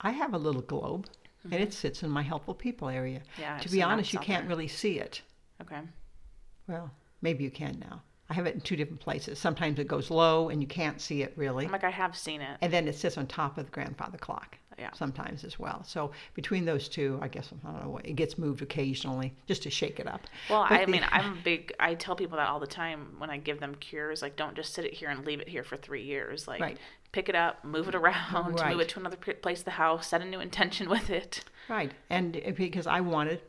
I 0.00 0.12
have 0.12 0.32
a 0.32 0.38
little 0.38 0.62
globe, 0.62 1.08
and 1.44 1.54
it 1.54 1.74
sits 1.74 2.02
in 2.02 2.10
my 2.10 2.22
helpful 2.22 2.54
people 2.54 2.88
area. 2.88 3.18
Mm-hmm. 3.18 3.40
Yeah, 3.42 3.58
to 3.58 3.68
be 3.68 3.82
honest, 3.82 4.12
you 4.12 4.18
can't 4.20 4.44
there. 4.44 4.50
really 4.50 4.68
see 4.68 4.98
it. 4.98 5.20
Okay. 5.60 5.80
Well, 6.68 6.90
maybe 7.20 7.44
you 7.44 7.50
can 7.50 7.78
now. 7.80 8.02
I 8.30 8.34
have 8.34 8.46
it 8.46 8.54
in 8.54 8.60
two 8.60 8.76
different 8.76 9.00
places. 9.00 9.38
Sometimes 9.40 9.78
it 9.80 9.88
goes 9.88 10.08
low 10.10 10.48
and 10.50 10.62
you 10.62 10.68
can't 10.68 11.00
see 11.00 11.22
it 11.22 11.32
really. 11.36 11.66
I'm 11.66 11.72
like 11.72 11.82
I 11.82 11.90
have 11.90 12.16
seen 12.16 12.40
it. 12.40 12.56
And 12.60 12.72
then 12.72 12.86
it 12.86 12.94
sits 12.94 13.18
on 13.18 13.26
top 13.26 13.58
of 13.58 13.64
the 13.64 13.72
grandfather 13.72 14.18
clock. 14.18 14.56
Yeah. 14.80 14.90
Sometimes 14.94 15.44
as 15.44 15.58
well. 15.58 15.84
So 15.84 16.10
between 16.34 16.64
those 16.64 16.88
two, 16.88 17.18
I 17.20 17.28
guess 17.28 17.50
I 17.64 17.70
don't 17.70 17.84
know. 17.84 18.00
It 18.02 18.14
gets 18.14 18.38
moved 18.38 18.62
occasionally 18.62 19.34
just 19.46 19.62
to 19.64 19.70
shake 19.70 20.00
it 20.00 20.06
up. 20.06 20.22
Well, 20.48 20.64
But 20.68 20.80
I 20.80 20.84
the- 20.86 20.90
mean, 20.92 21.04
I'm 21.10 21.32
a 21.34 21.42
big. 21.42 21.72
I 21.78 21.94
tell 21.94 22.16
people 22.16 22.38
that 22.38 22.48
all 22.48 22.60
the 22.60 22.66
time 22.66 23.14
when 23.18 23.28
I 23.28 23.36
give 23.36 23.60
them 23.60 23.74
cures. 23.74 24.22
Like, 24.22 24.36
don't 24.36 24.56
just 24.56 24.72
sit 24.72 24.84
it 24.86 24.94
here 24.94 25.10
and 25.10 25.24
leave 25.26 25.40
it 25.40 25.48
here 25.48 25.62
for 25.64 25.76
three 25.76 26.02
years. 26.02 26.48
Like, 26.48 26.60
Right. 26.62 26.78
pick 27.12 27.28
it 27.28 27.34
up, 27.34 27.62
move 27.64 27.88
it 27.88 27.94
around, 27.94 28.58
Right. 28.58 28.72
move 28.72 28.80
it 28.80 28.88
to 28.90 29.00
another 29.00 29.16
place 29.18 29.58
of 29.58 29.64
the 29.66 29.72
house, 29.72 30.08
set 30.08 30.22
a 30.22 30.24
new 30.24 30.40
intention 30.40 30.88
with 30.88 31.10
it. 31.10 31.44
right. 31.68 31.92
And 32.08 32.40
because 32.56 32.86
I 32.86 33.00
wanted, 33.02 33.42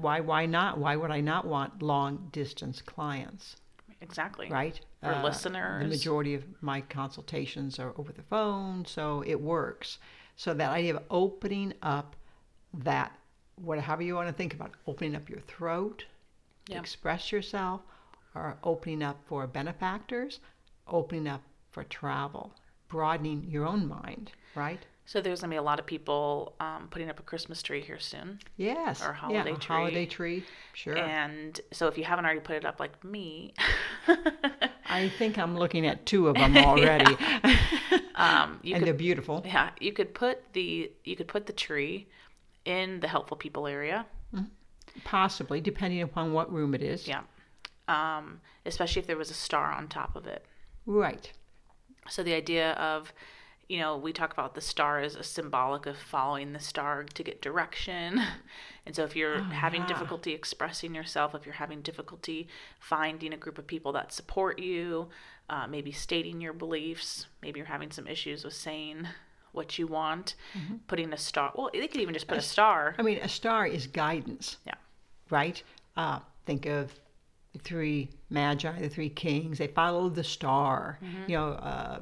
why 0.00 0.18
why 0.20 0.46
not? 0.46 0.78
Why 0.78 0.96
would 0.96 1.12
I 1.12 1.20
not 1.20 1.46
want 1.46 1.80
long 1.80 2.28
distance 2.32 2.82
clients? 2.82 3.56
Exactly. 4.00 4.48
Right. 4.50 4.80
Or 5.00 5.14
Uh, 5.14 5.22
listeners. 5.22 5.82
The 5.84 5.88
majority 5.88 6.34
of 6.34 6.44
my 6.60 6.80
consultations 6.80 7.78
are 7.78 7.92
over 7.96 8.12
the 8.12 8.22
phone, 8.24 8.84
so 8.84 9.22
it 9.24 9.40
works. 9.40 9.98
So 10.36 10.54
that 10.54 10.70
idea 10.70 10.96
of 10.96 11.02
opening 11.10 11.74
up 11.82 12.16
that 12.74 13.12
whatever 13.56 14.02
you 14.02 14.14
want 14.14 14.28
to 14.28 14.32
think 14.34 14.54
about, 14.54 14.70
it, 14.70 14.74
opening 14.86 15.14
up 15.14 15.28
your 15.28 15.40
throat 15.40 16.04
Yeah. 16.66 16.78
express 16.78 17.32
yourself, 17.32 17.82
or 18.34 18.56
opening 18.62 19.02
up 19.02 19.18
for 19.26 19.46
benefactors, 19.46 20.40
opening 20.86 21.28
up 21.28 21.42
for 21.70 21.84
travel, 21.84 22.54
broadening 22.88 23.44
your 23.50 23.66
own 23.66 23.86
mind, 23.88 24.32
right? 24.54 24.84
So 25.04 25.20
there's 25.20 25.40
gonna 25.40 25.50
be 25.50 25.56
a 25.56 25.62
lot 25.62 25.78
of 25.78 25.86
people 25.86 26.54
um, 26.60 26.88
putting 26.90 27.10
up 27.10 27.18
a 27.18 27.22
Christmas 27.22 27.62
tree 27.62 27.80
here 27.80 27.98
soon. 27.98 28.38
Yes. 28.56 29.02
Or 29.02 29.10
a 29.10 29.12
yeah, 29.12 29.14
holiday 29.14 29.50
a 29.52 29.56
tree. 29.56 29.76
holiday 29.76 30.06
tree. 30.06 30.44
Sure. 30.74 30.96
And 30.96 31.60
so 31.72 31.88
if 31.88 31.98
you 31.98 32.04
haven't 32.04 32.24
already 32.24 32.40
put 32.40 32.56
it 32.56 32.64
up 32.64 32.78
like 32.80 33.02
me, 33.04 33.54
I 34.86 35.08
think 35.18 35.38
I'm 35.38 35.56
looking 35.58 35.86
at 35.86 36.06
two 36.06 36.28
of 36.28 36.34
them 36.36 36.56
already, 36.58 37.16
um, 38.14 38.60
you 38.62 38.74
and 38.74 38.80
could 38.82 38.86
they're 38.86 38.94
beautiful. 38.94 39.42
yeah 39.44 39.70
you 39.80 39.92
could 39.92 40.14
put 40.14 40.52
the 40.52 40.90
you 41.04 41.16
could 41.16 41.28
put 41.28 41.46
the 41.46 41.52
tree 41.52 42.08
in 42.64 43.00
the 43.00 43.08
helpful 43.08 43.36
people 43.36 43.66
area. 43.66 44.06
Possibly, 45.04 45.60
depending 45.60 46.02
upon 46.02 46.32
what 46.32 46.52
room 46.52 46.74
it 46.74 46.82
is. 46.82 47.08
Yeah. 47.08 47.22
Um, 47.88 48.40
especially 48.66 49.00
if 49.00 49.06
there 49.06 49.16
was 49.16 49.30
a 49.30 49.34
star 49.34 49.72
on 49.72 49.88
top 49.88 50.16
of 50.16 50.26
it. 50.26 50.44
Right. 50.86 51.32
So 52.08 52.22
the 52.22 52.34
idea 52.34 52.72
of, 52.72 53.12
you 53.68 53.78
know, 53.78 53.96
we 53.96 54.12
talk 54.12 54.32
about 54.32 54.54
the 54.54 54.60
star 54.60 55.00
as 55.00 55.14
a 55.14 55.22
symbolic 55.22 55.86
of 55.86 55.96
following 55.96 56.52
the 56.52 56.60
star 56.60 57.04
to 57.04 57.22
get 57.22 57.42
direction. 57.42 58.20
And 58.84 58.96
so 58.96 59.04
if 59.04 59.14
you're 59.14 59.40
having 59.44 59.82
yeah. 59.82 59.86
difficulty 59.86 60.32
expressing 60.32 60.92
yourself, 60.92 61.36
if 61.36 61.46
you're 61.46 61.54
having 61.54 61.82
difficulty 61.82 62.48
finding 62.80 63.32
a 63.32 63.36
group 63.36 63.56
of 63.56 63.64
people 63.64 63.92
that 63.92 64.12
support 64.12 64.58
you, 64.58 65.08
uh, 65.48 65.68
maybe 65.68 65.92
stating 65.92 66.40
your 66.40 66.52
beliefs, 66.52 67.26
maybe 67.42 67.60
you're 67.60 67.66
having 67.68 67.92
some 67.92 68.08
issues 68.08 68.42
with 68.42 68.54
saying 68.54 69.06
what 69.52 69.78
you 69.78 69.86
want, 69.86 70.34
putting 70.88 71.12
a 71.12 71.16
star. 71.16 71.52
Well, 71.54 71.70
they 71.72 71.86
could 71.86 72.00
even 72.00 72.14
just 72.14 72.26
put 72.26 72.38
a 72.38 72.42
star. 72.42 72.96
I 72.98 73.02
mean, 73.02 73.18
a 73.18 73.28
star 73.28 73.66
is 73.66 73.86
guidance. 73.86 74.56
Yeah. 74.66 74.74
right? 75.30 75.62
Uh, 75.96 76.18
think 76.46 76.66
of 76.66 76.92
the 77.52 77.60
three 77.60 78.10
magi, 78.30 78.80
the 78.80 78.88
three 78.88 79.10
kings. 79.10 79.58
They 79.58 79.68
followed 79.68 80.14
the 80.14 80.24
star. 80.24 80.98
Mm-hmm. 81.04 81.30
You 81.30 81.36
know, 81.36 81.48
uh, 81.50 82.00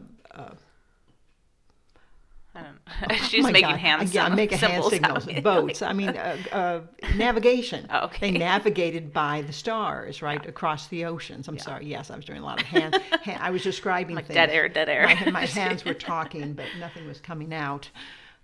I 2.61 3.07
don't 3.07 3.11
know. 3.11 3.27
She's 3.27 3.45
oh 3.45 3.51
making 3.51 3.71
God. 3.71 3.79
hand 3.79 4.15
yeah, 4.15 4.29
make 4.29 4.53
a 4.53 4.57
hand 4.57 4.85
signals. 4.85 5.27
Boats. 5.43 5.83
I 5.91 5.93
mean, 5.93 6.09
uh, 6.11 6.37
uh, 6.53 6.81
navigation. 7.17 7.87
Oh, 7.91 8.05
okay. 8.07 8.31
They 8.31 8.39
navigated 8.39 9.13
by 9.13 9.43
the 9.43 9.53
stars, 9.53 10.23
right, 10.23 10.45
across 10.47 10.89
the 10.89 11.05
oceans. 11.05 11.49
I'm 11.49 11.59
sorry. 11.59 11.87
Yes, 11.87 12.11
I 12.11 12.17
was 12.17 12.25
doing 12.25 12.41
a 12.41 12.45
lot 12.45 12.61
of 12.61 12.67
hand. 12.67 12.95
hand 13.23 13.43
I 13.43 13.51
was 13.51 13.63
describing 13.63 14.17
like 14.17 14.27
things. 14.27 14.37
dead 14.37 14.51
air, 14.51 14.69
dead 14.69 14.89
air. 14.89 15.07
My, 15.27 15.31
my 15.31 15.47
hands 15.47 15.85
were 15.85 15.95
talking, 15.95 16.53
but 16.53 16.67
nothing 16.79 17.07
was 17.07 17.21
coming 17.21 17.55
out. 17.55 17.89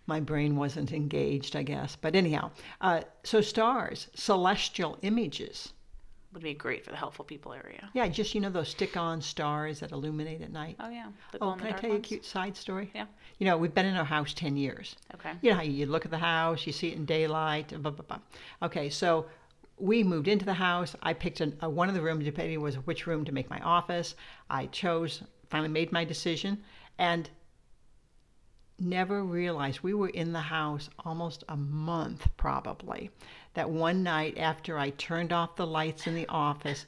My 0.06 0.20
brain 0.20 0.56
wasn't 0.56 0.92
engaged, 0.92 1.56
I 1.56 1.62
guess. 1.62 1.96
But 1.96 2.14
anyhow, 2.14 2.52
uh, 2.80 3.02
so 3.24 3.40
stars, 3.40 4.08
celestial 4.14 4.98
images. 5.02 5.72
Would 6.36 6.42
be 6.42 6.52
great 6.52 6.84
for 6.84 6.90
the 6.90 6.98
helpful 6.98 7.24
people 7.24 7.54
area. 7.54 7.88
Yeah, 7.94 8.06
just 8.08 8.34
you 8.34 8.42
know 8.42 8.50
those 8.50 8.68
stick-on 8.68 9.22
stars 9.22 9.80
that 9.80 9.90
illuminate 9.90 10.42
at 10.42 10.52
night. 10.52 10.76
Oh 10.78 10.90
yeah. 10.90 11.06
Oh, 11.40 11.54
can 11.54 11.68
I 11.68 11.70
tell 11.70 11.88
you 11.88 11.96
a 11.96 11.98
ones. 11.98 12.06
cute 12.08 12.26
side 12.26 12.54
story? 12.54 12.90
Yeah. 12.94 13.06
You 13.38 13.46
know, 13.46 13.56
we've 13.56 13.72
been 13.72 13.86
in 13.86 13.96
our 13.96 14.04
house 14.04 14.34
ten 14.34 14.54
years. 14.54 14.96
Okay. 15.14 15.32
You 15.40 15.48
know 15.48 15.56
how 15.56 15.62
you 15.62 15.86
look 15.86 16.04
at 16.04 16.10
the 16.10 16.18
house, 16.18 16.66
you 16.66 16.74
see 16.74 16.88
it 16.88 16.96
in 16.96 17.06
daylight, 17.06 17.68
blah 17.80 17.90
blah 17.90 18.04
blah. 18.06 18.18
Okay, 18.62 18.90
so 18.90 19.24
we 19.78 20.04
moved 20.04 20.28
into 20.28 20.44
the 20.44 20.52
house. 20.52 20.94
I 21.02 21.14
picked 21.14 21.40
an, 21.40 21.56
uh, 21.62 21.70
one 21.70 21.88
of 21.88 21.94
the 21.94 22.02
rooms, 22.02 22.26
depending 22.26 22.60
was 22.60 22.74
which 22.74 23.06
room 23.06 23.24
to 23.24 23.32
make 23.32 23.48
my 23.48 23.60
office. 23.60 24.14
I 24.50 24.66
chose, 24.66 25.22
finally 25.48 25.70
made 25.70 25.90
my 25.90 26.04
decision, 26.04 26.62
and 26.98 27.30
never 28.78 29.22
realized 29.24 29.80
we 29.80 29.94
were 29.94 30.08
in 30.08 30.32
the 30.32 30.40
house 30.40 30.88
almost 31.04 31.44
a 31.48 31.56
month 31.56 32.28
probably. 32.36 33.10
That 33.54 33.70
one 33.70 34.02
night 34.02 34.36
after 34.38 34.78
I 34.78 34.90
turned 34.90 35.32
off 35.32 35.56
the 35.56 35.66
lights 35.66 36.06
in 36.06 36.14
the 36.14 36.26
office, 36.28 36.84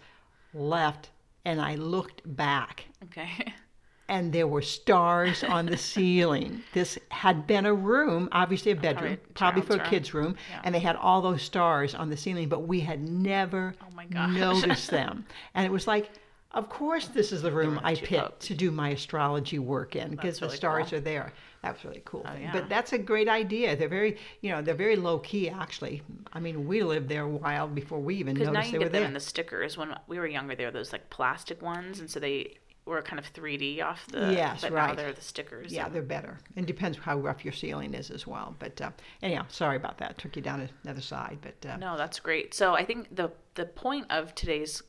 left, 0.52 1.10
and 1.44 1.60
I 1.60 1.76
looked 1.76 2.22
back 2.24 2.84
Okay. 3.04 3.52
and 4.08 4.32
there 4.32 4.46
were 4.46 4.62
stars 4.62 5.44
on 5.44 5.66
the 5.66 5.76
ceiling. 5.76 6.62
This 6.72 6.98
had 7.10 7.46
been 7.46 7.64
a 7.66 7.74
room, 7.74 8.28
obviously 8.32 8.72
a 8.72 8.76
bedroom, 8.76 9.18
Probably 9.34 9.62
probably 9.62 9.76
for 9.76 9.82
a 9.82 9.88
kid's 9.90 10.14
room, 10.14 10.36
Yeah. 10.50 10.60
and 10.64 10.74
they 10.74 10.78
had 10.80 10.96
all 10.96 11.20
those 11.22 11.42
stars 11.42 11.94
on 11.94 12.08
the 12.10 12.16
ceiling, 12.16 12.48
but 12.48 12.60
we 12.60 12.80
had 12.80 13.06
never 13.08 13.74
Oh 13.82 14.26
noticed 14.26 14.90
them. 14.90 15.26
And 15.54 15.64
it 15.66 15.70
was 15.70 15.86
like, 15.86 16.10
of 16.52 16.68
course, 16.70 17.08
this 17.08 17.30
is 17.32 17.42
the 17.42 17.52
room 17.52 17.78
I 17.84 17.94
picked 17.94 18.40
to 18.40 18.54
do 18.54 18.70
my 18.70 18.90
astrology 18.90 19.58
work 19.58 19.96
in 19.96 20.10
because 20.10 20.38
That's 20.38 20.52
the 20.52 20.56
stars 20.56 20.88
cool. 20.90 20.98
are 20.98 21.00
there. 21.02 21.32
That 21.62 21.74
was 21.74 21.84
really 21.84 22.02
cool. 22.04 22.22
Oh, 22.26 22.32
thing. 22.32 22.42
yeah. 22.42 22.52
But 22.52 22.68
that's 22.68 22.92
a 22.92 22.98
great 22.98 23.28
idea. 23.28 23.76
They're 23.76 23.88
very, 23.88 24.16
you 24.40 24.50
know, 24.50 24.62
they're 24.62 24.74
very 24.74 24.96
low 24.96 25.18
key 25.18 25.50
actually. 25.50 26.02
I 26.32 26.40
mean, 26.40 26.66
we 26.66 26.82
lived 26.82 27.08
there 27.08 27.24
a 27.24 27.28
while 27.28 27.68
before 27.68 27.98
we 28.00 28.16
even 28.16 28.34
Because 28.34 28.46
now 28.48 28.52
noticed 28.54 28.72
you 28.72 28.78
they 28.78 28.84
get 28.84 28.86
were 28.86 28.92
them 28.92 29.00
there. 29.02 29.08
in 29.08 29.14
the 29.14 29.20
stickers. 29.20 29.76
When 29.76 29.94
we 30.06 30.18
were 30.18 30.26
younger, 30.26 30.54
they 30.54 30.64
were 30.64 30.70
those 30.70 30.92
like 30.92 31.10
plastic 31.10 31.60
ones, 31.60 32.00
and 32.00 32.08
so 32.08 32.18
they 32.20 32.54
were 32.86 33.02
kind 33.02 33.18
of 33.18 33.30
3D 33.34 33.82
off 33.82 34.06
the. 34.06 34.32
Yes, 34.32 34.62
but 34.62 34.72
now 34.72 34.86
right. 34.86 34.96
they're 34.96 35.12
the 35.12 35.20
stickers. 35.20 35.70
Yeah, 35.72 35.86
and- 35.86 35.94
they're 35.94 36.00
better. 36.02 36.38
And 36.56 36.66
depends 36.66 36.96
how 36.96 37.18
rough 37.18 37.44
your 37.44 37.52
ceiling 37.52 37.92
is 37.92 38.10
as 38.10 38.26
well. 38.26 38.56
But 38.58 38.80
uh, 38.80 38.90
anyhow, 39.22 39.44
sorry 39.48 39.76
about 39.76 39.98
that. 39.98 40.16
Took 40.16 40.36
you 40.36 40.42
down 40.42 40.66
another 40.84 41.02
side. 41.02 41.38
But 41.42 41.68
uh, 41.68 41.76
No, 41.76 41.98
that's 41.98 42.20
great. 42.20 42.54
So 42.54 42.74
I 42.74 42.84
think 42.86 43.14
the 43.14 43.32
the 43.54 43.66
point 43.66 44.06
of 44.10 44.34
today's 44.34 44.82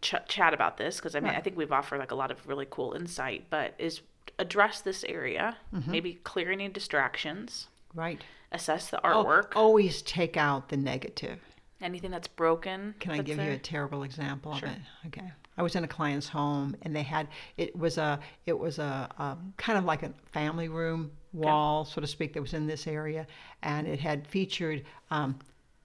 ch- 0.00 0.14
chat 0.28 0.54
about 0.54 0.76
this, 0.76 0.96
because 0.96 1.14
I 1.14 1.20
mean, 1.20 1.34
I 1.34 1.40
think 1.40 1.56
we've 1.56 1.72
offered 1.72 1.98
like 1.98 2.10
a 2.10 2.14
lot 2.16 2.30
of 2.30 2.46
really 2.46 2.66
cool 2.70 2.92
insight, 2.94 3.46
but 3.50 3.74
is 3.78 4.00
address 4.38 4.80
this 4.80 5.04
area, 5.04 5.56
Mm-hmm. 5.74 5.90
maybe 5.90 6.14
clear 6.24 6.50
any 6.52 6.68
distractions, 6.68 7.68
right. 7.94 8.22
assess 8.52 8.88
the 8.90 9.00
Oh, 9.06 9.24
artwork, 9.24 9.52
always 9.56 10.02
take 10.02 10.36
out 10.36 10.68
the 10.68 10.76
negative. 10.76 11.40
anything 11.80 12.10
that's 12.10 12.28
broken. 12.28 12.94
Can 13.00 13.12
I 13.12 13.22
give 13.22 13.38
you 13.38 13.50
a 13.52 13.58
terrible 13.58 14.02
example 14.02 14.54
Sure. 14.56 14.68
of 14.68 14.74
it? 14.74 14.80
Okay. 15.08 15.30
I 15.56 15.62
was 15.62 15.74
in 15.74 15.82
a 15.82 15.88
client's 15.88 16.28
home 16.28 16.76
and 16.82 16.94
they 16.94 17.02
had 17.02 17.26
it 17.56 17.74
was 17.76 17.98
a 17.98 18.20
it 18.46 18.56
was 18.56 18.78
a, 18.78 19.08
a 19.18 19.36
kind 19.56 19.76
of 19.76 19.84
like 19.84 20.04
a 20.04 20.12
family 20.32 20.68
room 20.68 21.10
wall, 21.32 21.84
so 21.84 22.00
to 22.00 22.06
speak, 22.06 22.32
that 22.34 22.40
was 22.40 22.54
in 22.54 22.66
this 22.68 22.86
area, 22.86 23.26
and 23.62 23.86
it 23.88 23.98
had 24.00 24.26
featured 24.26 24.84
um, 25.10 25.36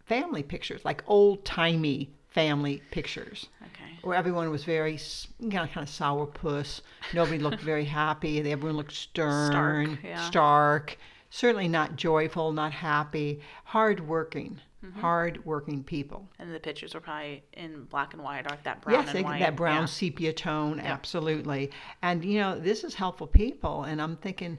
family 0.05 0.43
pictures, 0.43 0.85
like 0.85 1.03
old 1.07 1.43
timey 1.43 2.09
family 2.29 2.81
pictures. 2.91 3.47
Okay. 3.61 3.72
Where 4.03 4.15
everyone 4.15 4.49
was 4.51 4.63
very, 4.63 4.99
you 5.39 5.49
know, 5.49 5.65
kind 5.67 5.87
of 5.87 5.89
sourpuss. 5.89 6.81
Nobody 7.13 7.39
looked 7.39 7.61
very 7.73 7.85
happy. 7.85 8.39
Everyone 8.39 8.77
looked 8.77 8.93
stern, 8.93 9.97
yeah. 10.03 10.21
stark, 10.27 10.97
certainly 11.29 11.67
not 11.67 11.95
joyful, 11.95 12.51
not 12.51 12.71
happy, 12.71 13.41
hard-working, 13.65 14.59
Mm-hmm. 14.85 14.99
hard-working 14.99 15.83
people. 15.85 16.27
And 16.39 16.53
the 16.53 16.59
pictures 16.59 16.93
were 16.93 16.99
probably 16.99 17.41
in 17.53 17.85
black 17.85 18.13
and 18.13 18.21
white, 18.21 18.45
or 18.45 18.49
like 18.49 18.63
that 18.63 18.81
brown 18.81 18.99
yes, 18.99 19.07
and 19.07 19.17
they, 19.19 19.23
white. 19.23 19.39
that 19.39 19.55
brown 19.55 19.83
yeah. 19.83 19.85
sepia 19.85 20.33
tone, 20.33 20.81
absolutely. 20.81 21.71
And 22.01 22.21
you 22.25 22.41
know, 22.41 22.59
this 22.59 22.83
is 22.83 22.93
helpful 22.93 23.25
people, 23.25 23.83
and 23.83 24.01
I'm 24.01 24.17
thinking, 24.17 24.57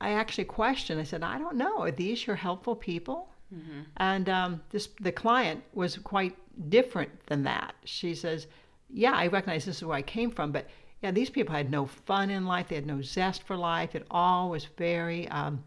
I 0.00 0.10
actually 0.10 0.44
questioned. 0.44 1.00
I 1.00 1.02
said, 1.02 1.24
I 1.24 1.38
don't 1.38 1.56
know, 1.56 1.78
are 1.80 1.90
these 1.90 2.28
your 2.28 2.36
helpful 2.36 2.76
people? 2.76 3.28
Mm-hmm. 3.54 3.80
And 3.98 4.28
um, 4.28 4.60
this 4.70 4.88
the 5.00 5.12
client 5.12 5.62
was 5.74 5.96
quite 5.98 6.36
different 6.68 7.10
than 7.26 7.44
that. 7.44 7.74
She 7.84 8.14
says, 8.14 8.46
"Yeah, 8.90 9.12
I 9.12 9.26
recognize 9.28 9.64
this 9.64 9.76
is 9.76 9.84
where 9.84 9.96
I 9.96 10.02
came 10.02 10.30
from, 10.30 10.52
but 10.52 10.66
yeah, 11.02 11.10
these 11.10 11.30
people 11.30 11.54
had 11.54 11.70
no 11.70 11.86
fun 11.86 12.30
in 12.30 12.46
life. 12.46 12.68
They 12.68 12.74
had 12.76 12.86
no 12.86 13.02
zest 13.02 13.42
for 13.44 13.56
life. 13.56 13.94
It 13.94 14.06
all 14.10 14.50
was 14.50 14.64
very, 14.78 15.28
um, 15.28 15.62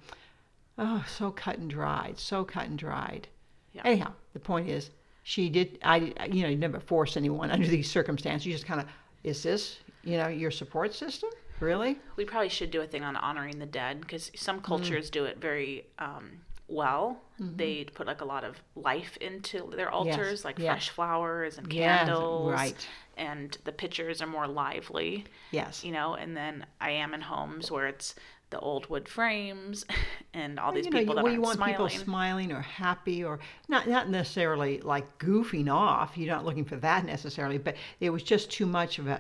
oh, 0.78 1.06
so 1.08 1.32
cut 1.32 1.58
and 1.60 1.70
dried, 1.70 2.18
so 2.18 2.44
cut 2.44 2.66
and 2.68 2.78
dried." 2.78 3.28
Yeah. 3.74 3.82
Anyhow, 3.86 4.14
the 4.34 4.40
point 4.40 4.70
is, 4.70 4.90
she 5.24 5.50
did. 5.50 5.78
I, 5.84 6.14
you 6.32 6.44
know, 6.44 6.50
you 6.50 6.58
never 6.58 6.80
force 6.80 7.16
anyone 7.18 7.52
under 7.56 7.68
these 7.68 7.90
circumstances. 7.90 8.46
You 8.46 8.54
just 8.54 8.66
kind 8.66 8.82
of, 8.82 8.88
is 9.24 9.44
this, 9.44 9.78
you 10.04 10.18
know, 10.18 10.28
your 10.28 10.52
support 10.52 10.94
system? 10.96 11.30
Really? 11.60 12.00
We 12.16 12.24
probably 12.26 12.50
should 12.50 12.70
do 12.72 12.82
a 12.82 12.88
thing 12.88 13.04
on 13.04 13.16
honoring 13.16 13.58
the 13.60 13.66
dead 13.66 14.02
because 14.02 14.30
Mm. 14.30 14.40
some 14.40 14.62
cultures 14.62 15.10
do 15.10 15.26
it 15.26 15.40
very 15.40 15.86
um, 16.00 16.40
well. 16.68 17.22
Mm-hmm. 17.40 17.58
They 17.58 17.84
put 17.86 18.08
like 18.08 18.22
a 18.22 18.26
lot 18.26 18.44
of 18.44 18.58
life 18.76 19.18
into 19.18 19.72
their 19.76 19.92
altars, 19.92 20.44
like 20.44 20.60
yes. 20.60 20.68
fresh 20.68 20.90
flowers 20.90 21.58
and 21.58 21.72
Yes, 21.72 22.06
candles. 22.06 22.52
right. 22.52 22.88
And 23.16 23.58
the 23.64 23.72
pictures 23.72 24.22
are 24.22 24.28
more 24.28 24.48
lively, 24.48 25.26
Yes. 25.52 25.84
you 25.84 25.92
know. 25.92 26.16
And 26.16 26.36
then 26.36 26.66
I 26.80 26.92
am 26.92 27.14
in 27.14 27.22
homes 27.22 27.72
where 27.72 27.88
it's 27.88 28.16
the 28.50 28.60
old 28.60 28.90
wood 28.90 29.10
frames 29.10 29.86
and 30.34 30.60
all 30.60 30.72
these 30.72 30.86
you 30.86 30.92
know, 30.92 31.00
people 31.00 31.14
you, 31.14 31.16
that 31.18 31.24
well, 31.24 31.34
you 31.34 31.42
want 31.42 31.58
smiling. 31.58 31.74
people 31.74 31.90
smiling 31.90 32.52
or 32.52 32.62
happy 32.62 33.24
or 33.24 33.40
not 33.68 33.88
not 33.88 34.10
necessarily 34.10 34.80
like 34.82 35.18
goofing 35.20 35.72
off. 35.72 36.18
You're 36.18 36.34
not 36.34 36.46
looking 36.46 36.66
for 36.66 36.78
that 36.78 37.06
necessarily, 37.06 37.58
but 37.58 37.76
it 38.00 38.10
was 38.10 38.24
just 38.24 38.50
too 38.52 38.66
much 38.66 39.00
of 39.00 39.08
a 39.08 39.20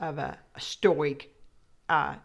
of 0.00 0.18
a 0.18 0.38
stoic 0.58 1.30
uh, 1.88 2.16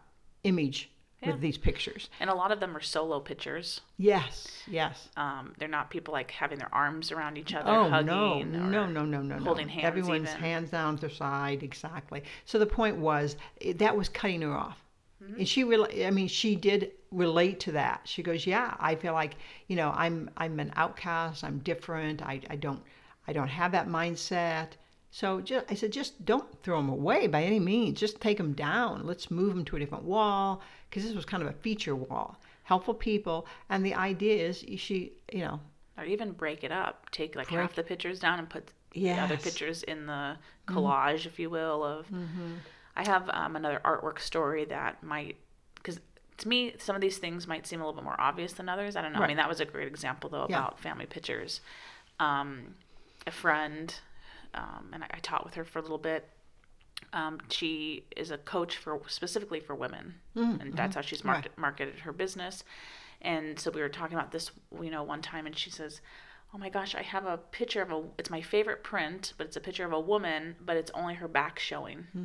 image 0.44 0.90
Yeah. 1.22 1.30
with 1.32 1.40
these 1.40 1.56
pictures. 1.58 2.10
and 2.20 2.28
a 2.28 2.34
lot 2.34 2.50
of 2.52 2.58
them 2.60 2.76
are 2.76 2.80
solo 2.80 3.20
pictures. 3.20 3.80
Yes, 3.96 4.48
yes. 4.66 5.08
Um, 5.16 5.54
they're 5.58 5.68
not 5.68 5.88
people 5.90 6.12
like 6.12 6.30
having 6.32 6.58
their 6.58 6.74
arms 6.74 7.12
around 7.12 7.38
each 7.38 7.54
other, 7.54 7.70
Oh 7.70 7.88
hugging, 7.88 8.06
no, 8.06 8.42
no, 8.42 8.86
no, 8.86 9.04
no, 9.04 9.22
no, 9.22 9.38
holding 9.38 9.68
no. 9.68 9.72
hands 9.72 9.84
Everyone's 9.86 10.28
even. 10.30 10.40
hands 10.42 10.70
down 10.70 10.96
to 10.96 11.00
their 11.02 11.10
side, 11.10 11.62
exactly. 11.62 12.24
So 12.44 12.58
the 12.58 12.66
point 12.66 12.96
was 12.96 13.36
it, 13.60 13.78
that 13.78 13.96
was 13.96 14.08
cutting 14.08 14.42
her 14.42 14.52
off, 14.52 14.78
Mm-hmm. 15.22 15.38
and 15.38 15.48
she 15.48 15.62
really, 15.62 16.04
I 16.04 16.10
mean, 16.10 16.26
she 16.26 16.56
did 16.56 16.90
relate 17.12 17.60
to 17.60 17.72
that. 17.72 18.00
She 18.04 18.24
goes, 18.24 18.44
"Yeah, 18.44 18.74
I 18.80 18.96
feel 18.96 19.12
like 19.12 19.36
you 19.68 19.76
know, 19.76 19.92
I'm 19.94 20.28
I'm 20.36 20.58
an 20.58 20.72
outcast. 20.74 21.44
I'm 21.44 21.58
different. 21.60 22.20
I 22.22 22.40
I 22.50 22.56
don't 22.56 22.82
I 23.28 23.32
don't 23.32 23.46
have 23.46 23.70
that 23.70 23.86
mindset." 23.86 24.70
So 25.14 25.42
just, 25.42 25.66
I 25.70 25.74
said, 25.74 25.92
just 25.92 26.24
don't 26.24 26.50
throw 26.62 26.78
them 26.78 26.88
away 26.88 27.26
by 27.26 27.42
any 27.44 27.60
means. 27.60 28.00
Just 28.00 28.18
take 28.20 28.38
them 28.38 28.54
down. 28.54 29.06
Let's 29.06 29.30
move 29.30 29.54
them 29.54 29.64
to 29.66 29.76
a 29.76 29.78
different 29.78 30.04
wall 30.04 30.62
because 30.88 31.04
this 31.04 31.14
was 31.14 31.26
kind 31.26 31.42
of 31.42 31.48
a 31.50 31.52
feature 31.52 31.94
wall. 31.94 32.38
helpful 32.64 32.94
people. 32.94 33.46
And 33.68 33.84
the 33.84 33.94
idea 33.94 34.48
is 34.48 34.64
she, 34.78 35.12
you 35.30 35.40
know, 35.40 35.60
Or 35.98 36.04
even 36.04 36.32
break 36.32 36.64
it 36.64 36.72
up. 36.72 37.10
Take 37.10 37.36
like 37.36 37.48
Break- 37.48 37.60
half 37.60 37.74
the 37.74 37.82
pictures 37.82 38.18
down 38.20 38.38
and 38.38 38.48
put 38.48 38.72
the 38.92 39.10
other 39.12 39.36
pictures 39.36 39.82
in 39.82 40.06
the 40.06 40.36
collage, 40.66 41.26
if 41.26 41.38
you 41.38 41.50
will. 41.50 41.84
Of 41.84 42.06
I 42.96 43.04
have 43.06 43.28
um, 43.30 43.56
another 43.56 43.80
artwork 43.84 44.18
story 44.18 44.64
that 44.66 45.02
might 45.02 45.36
because 45.74 46.00
to 46.38 46.48
me 46.48 46.74
some 46.78 46.94
of 46.96 47.02
these 47.02 47.18
things 47.18 47.46
might 47.46 47.66
seem 47.66 47.80
a 47.80 47.84
little 47.84 47.98
bit 48.00 48.04
more 48.04 48.18
obvious 48.20 48.52
than 48.54 48.68
others. 48.68 48.96
I 48.96 49.02
don't 49.02 49.12
know. 49.12 49.20
I 49.20 49.26
mean 49.28 49.36
that 49.38 49.48
was 49.48 49.60
a 49.60 49.64
great 49.66 49.88
example 49.88 50.30
though 50.30 50.46
Yeah. 50.48 50.58
about 50.58 50.78
family 50.80 51.06
pictures. 51.06 51.60
Um, 52.20 52.76
a 53.26 53.30
friend, 53.30 53.94
um, 54.54 54.90
and 54.92 55.02
I, 55.04 55.06
I 55.14 55.18
taught 55.20 55.44
with 55.44 55.54
her 55.54 55.64
for 55.64 55.78
a 55.78 55.82
little 55.82 55.98
bit. 55.98 56.28
Um, 57.12 57.40
she 57.50 58.04
is 58.16 58.30
a 58.30 58.38
coach 58.38 58.76
for 58.76 59.00
specifically 59.08 59.60
for 59.60 59.74
women, 59.74 60.14
and 60.60 60.72
that's 60.74 60.94
how 60.94 61.00
she's 61.02 61.24
market, 61.24 61.52
marketed 61.58 62.00
her 62.00 62.12
business. 62.12 62.64
And 63.20 63.58
so 63.58 63.70
we 63.70 63.80
were 63.80 63.88
talking 63.88 64.16
about 64.16 64.32
this, 64.32 64.50
you 64.80 64.90
know, 64.90 65.02
one 65.02 65.20
time, 65.22 65.46
and 65.46 65.56
she 65.56 65.70
says, 65.70 66.00
"Oh 66.54 66.58
my 66.58 66.68
gosh, 66.68 66.94
I 66.94 67.02
have 67.02 67.26
a 67.26 67.38
picture 67.38 67.82
of 67.82 67.90
a. 67.90 68.02
It's 68.18 68.30
my 68.30 68.40
favorite 68.40 68.82
print, 68.84 69.32
but 69.36 69.46
it's 69.46 69.56
a 69.56 69.60
picture 69.60 69.84
of 69.84 69.92
a 69.92 70.00
woman, 70.00 70.56
but 70.60 70.76
it's 70.76 70.90
only 70.94 71.14
her 71.14 71.28
back 71.28 71.58
showing." 71.58 72.06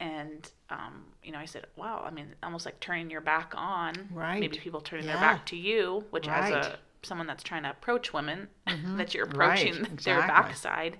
And 0.00 0.50
um, 0.68 1.04
you 1.22 1.30
know, 1.32 1.38
I 1.38 1.44
said, 1.44 1.66
"Wow, 1.76 2.02
I 2.04 2.10
mean, 2.10 2.34
almost 2.42 2.66
like 2.66 2.80
turning 2.80 3.08
your 3.10 3.20
back 3.20 3.52
on. 3.56 3.94
Right. 4.10 4.40
Maybe 4.40 4.58
people 4.58 4.80
turning 4.80 5.06
Yeah. 5.06 5.12
their 5.12 5.20
back 5.20 5.46
to 5.46 5.56
you, 5.56 6.04
which 6.10 6.26
as 6.28 6.50
a 6.50 6.78
someone 7.02 7.26
that's 7.26 7.42
trying 7.42 7.62
to 7.64 7.70
approach 7.70 8.12
women, 8.12 8.48
that 8.96 9.14
you're 9.14 9.26
Right, 9.26 9.66
approaching 9.66 9.96
their 10.04 10.20
backside." 10.20 10.98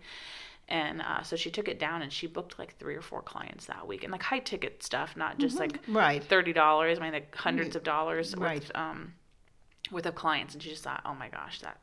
And 0.69 1.03
uh, 1.03 1.23
so 1.23 1.37
she 1.37 1.51
took 1.51 1.69
it 1.69 1.79
down, 1.79 2.03
and 2.03 2.13
she 2.13 2.27
booked 2.27 2.59
like 2.59 2.77
three 2.79 2.95
or 2.95 3.03
four 3.03 3.21
clients 3.23 3.67
that 3.67 3.87
week, 3.87 4.05
and 4.05 4.13
like 4.13 4.23
high 4.23 4.39
ticket 4.39 4.83
stuff, 4.83 5.17
not 5.17 5.39
just 5.39 5.59
like 5.59 5.79
right. 5.89 6.23
thirty 6.23 6.53
dollars. 6.53 6.99
I 6.99 7.03
mean, 7.03 7.13
like 7.13 7.35
hundreds 7.35 7.77
of 7.77 7.83
dollars 7.83 8.35
Right. 8.37 8.61
worth 8.63 8.71
um, 8.75 9.13
worth 9.91 10.07
of 10.07 10.15
clients, 10.15 10.55
and 10.55 10.63
she 10.63 10.71
just 10.71 10.85
thought, 10.85 11.03
"Oh 11.05 11.15
my 11.15 11.29
gosh, 11.29 11.61
that 11.61 11.79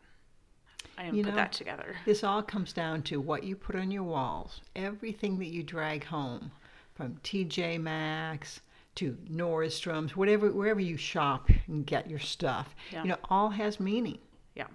I 0.97 1.03
didn't 1.03 1.17
You 1.17 1.23
put 1.23 1.31
know, 1.31 1.35
that 1.35 1.51
together." 1.51 1.95
This 2.05 2.23
all 2.23 2.41
comes 2.41 2.73
down 2.73 3.03
to 3.03 3.19
what 3.19 3.43
you 3.43 3.55
put 3.55 3.75
on 3.75 3.91
your 3.91 4.03
walls. 4.03 4.61
Everything 4.75 5.37
that 5.39 5.47
you 5.47 5.61
drag 5.61 6.05
home, 6.05 6.51
from 6.95 7.17
TJ 7.23 7.77
Maxx 7.79 8.61
to 8.95 9.17
Nordstrom's, 9.31 10.15
whatever, 10.15 10.51
wherever 10.51 10.79
you 10.81 10.97
shop 10.97 11.49
and 11.67 11.85
get 11.85 12.09
your 12.09 12.19
stuff, 12.19 12.75
Yeah. 12.91 13.03
you 13.03 13.09
know, 13.09 13.17
all 13.29 13.49
has 13.49 13.79
meaning. 13.79 14.17
Yeah. 14.55 14.67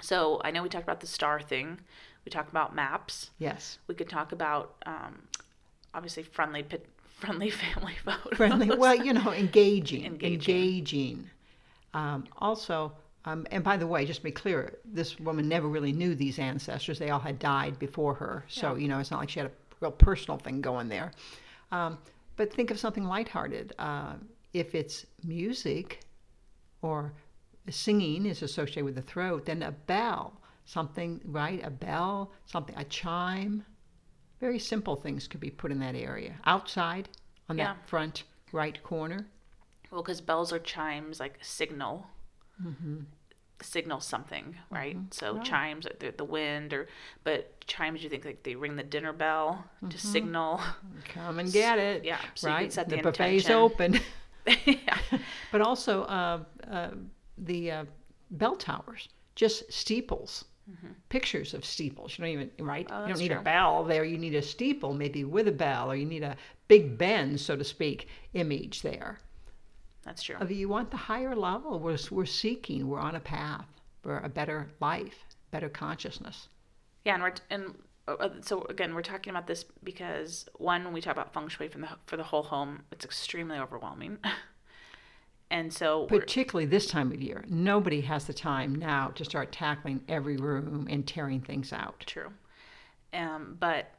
So 0.00 0.40
I 0.44 0.50
know 0.50 0.62
we 0.62 0.68
talked 0.68 0.84
about 0.84 1.00
the 1.00 1.06
star 1.06 1.40
thing. 1.40 1.80
We 2.24 2.30
talked 2.30 2.50
about 2.50 2.74
maps. 2.74 3.30
Yes. 3.38 3.78
We 3.86 3.94
could 3.94 4.08
talk 4.08 4.32
about 4.32 4.74
um, 4.86 5.22
obviously 5.94 6.22
friendly 6.22 6.62
pit, 6.62 6.86
friendly 7.18 7.50
family 7.50 7.96
photos. 8.04 8.36
Friendly. 8.36 8.74
well, 8.76 8.94
you 8.94 9.12
know, 9.12 9.32
engaging. 9.32 10.04
Engaging. 10.04 10.34
Engaging. 10.56 11.30
Um, 11.94 12.26
also, 12.38 12.92
um, 13.24 13.46
and 13.50 13.62
by 13.64 13.76
the 13.76 13.86
way, 13.86 14.04
just 14.06 14.20
to 14.20 14.24
be 14.24 14.30
clear, 14.30 14.78
this 14.84 15.18
woman 15.18 15.48
never 15.48 15.68
really 15.68 15.92
knew 15.92 16.14
these 16.14 16.38
ancestors. 16.38 16.98
They 16.98 17.10
all 17.10 17.18
had 17.20 17.38
died 17.38 17.78
before 17.78 18.14
her. 18.14 18.44
So, 18.48 18.74
you 18.76 18.88
know, 18.88 18.98
it's 18.98 19.10
not 19.10 19.20
like 19.20 19.28
she 19.30 19.40
had 19.40 19.48
a 19.48 19.52
real 19.80 19.90
personal 19.90 20.38
thing 20.38 20.60
going 20.60 20.88
there. 20.88 21.12
Um, 21.72 21.98
but 22.40 22.50
think 22.50 22.70
of 22.70 22.78
something 22.78 23.04
lighthearted. 23.04 23.74
Uh, 23.78 24.14
if 24.54 24.74
it's 24.74 25.04
music 25.22 26.00
or 26.80 27.12
singing 27.68 28.24
is 28.24 28.40
associated 28.40 28.84
with 28.86 28.94
the 28.94 29.02
throat, 29.02 29.44
then 29.44 29.62
a 29.62 29.70
bell, 29.70 30.40
something, 30.64 31.20
right? 31.26 31.60
A 31.62 31.68
bell, 31.68 32.32
something, 32.46 32.74
a 32.78 32.84
chime. 32.84 33.62
Very 34.40 34.58
simple 34.58 34.96
things 34.96 35.28
could 35.28 35.38
be 35.40 35.50
put 35.50 35.70
in 35.70 35.80
that 35.80 35.94
area. 35.94 36.34
Outside, 36.46 37.10
on 37.50 37.58
Yeah. 37.58 37.74
that 37.74 37.86
front 37.86 38.22
right 38.52 38.82
corner. 38.82 39.26
well, 39.90 40.00
because 40.02 40.22
bells 40.22 40.50
or 40.50 40.58
chimes 40.60 41.20
like 41.20 41.36
a 41.42 41.44
signal. 41.44 42.06
Signal 43.62 44.00
something, 44.00 44.56
right? 44.70 44.96
So 45.10 45.34
Right. 45.36 45.44
chimes, 45.44 45.84
like 45.84 45.98
the, 45.98 46.10
the 46.16 46.24
wind, 46.24 46.72
or 46.72 46.88
but 47.24 47.64
chimes, 47.66 48.02
you 48.02 48.08
think 48.08 48.24
like 48.24 48.42
they 48.42 48.54
ring 48.54 48.76
the 48.76 48.82
dinner 48.82 49.12
bell 49.12 49.64
to 49.88 49.98
signal. 49.98 50.60
Come 51.12 51.38
and 51.38 51.52
get 51.52 51.78
it. 51.78 52.04
Yeah, 52.04 52.18
so 52.34 52.48
you 52.48 52.54
right. 52.54 52.62
can 52.62 52.70
set 52.70 52.88
the 52.88 52.96
the 52.96 53.02
buffet's 53.02 53.44
intention. 53.48 53.52
open. 53.52 54.00
yeah. 54.64 54.98
but 55.52 55.60
also 55.60 56.02
uh, 56.04 56.42
uh, 56.70 56.90
the 57.36 57.70
uh, 57.70 57.84
bell 58.30 58.56
towers, 58.56 59.08
just 59.34 59.70
steeples. 59.72 60.44
Pictures 61.08 61.52
of 61.52 61.64
steeples. 61.64 62.16
You 62.16 62.24
don't 62.24 62.32
even 62.32 62.50
right. 62.60 62.86
Mm-hmm. 62.86 62.94
Oh, 62.96 63.02
you 63.02 63.08
don't 63.08 63.18
need 63.18 63.28
true. 63.32 63.40
a 63.40 63.42
bell 63.42 63.82
there. 63.82 64.04
You 64.04 64.16
need 64.18 64.36
a 64.36 64.42
steeple, 64.42 64.94
maybe 64.94 65.24
with 65.24 65.48
a 65.48 65.52
bell, 65.52 65.90
or 65.90 65.96
you 65.96 66.06
need 66.06 66.22
a 66.22 66.36
Big 66.68 66.96
Ben, 66.96 67.36
so 67.36 67.56
to 67.56 67.64
speak, 67.64 68.06
image 68.34 68.82
there. 68.82 69.18
That's 70.04 70.22
true. 70.22 70.36
If 70.40 70.50
you 70.50 70.68
want 70.68 70.90
the 70.90 70.96
higher 70.96 71.36
level, 71.36 71.78
we're 71.78 71.98
we're 72.10 72.26
seeking. 72.26 72.88
We're 72.88 73.00
on 73.00 73.16
a 73.16 73.20
path 73.20 73.66
for 74.02 74.18
a 74.18 74.28
better 74.28 74.68
life, 74.80 75.24
better 75.50 75.68
consciousness. 75.68 76.48
Yeah, 77.04 77.14
and 77.14 77.22
we're 77.22 77.34
and 77.50 77.74
uh, 78.08 78.12
uh, 78.12 78.30
so 78.40 78.64
again, 78.64 78.94
we're 78.94 79.02
talking 79.02 79.30
about 79.30 79.46
this 79.46 79.64
because 79.84 80.48
one, 80.56 80.84
when 80.84 80.92
we 80.92 81.00
talk 81.00 81.12
about 81.12 81.32
feng 81.32 81.48
shui 81.48 81.68
from 81.68 81.82
the 81.82 81.88
for 82.06 82.16
the 82.16 82.22
whole 82.22 82.42
home, 82.42 82.82
it's 82.90 83.04
extremely 83.04 83.58
overwhelming, 83.58 84.18
and 85.50 85.72
so 85.72 86.06
Particularly 86.06 86.66
this 86.66 86.86
time 86.86 87.12
of 87.12 87.20
year, 87.20 87.44
nobody 87.48 88.00
has 88.02 88.26
the 88.26 88.34
time 88.34 88.74
now 88.74 89.08
to 89.08 89.24
start 89.24 89.52
tackling 89.52 90.02
every 90.08 90.36
room 90.36 90.86
and 90.90 91.06
tearing 91.06 91.40
things 91.40 91.72
out. 91.72 92.04
true. 92.06 92.32
Um, 93.12 93.56
but 93.58 93.90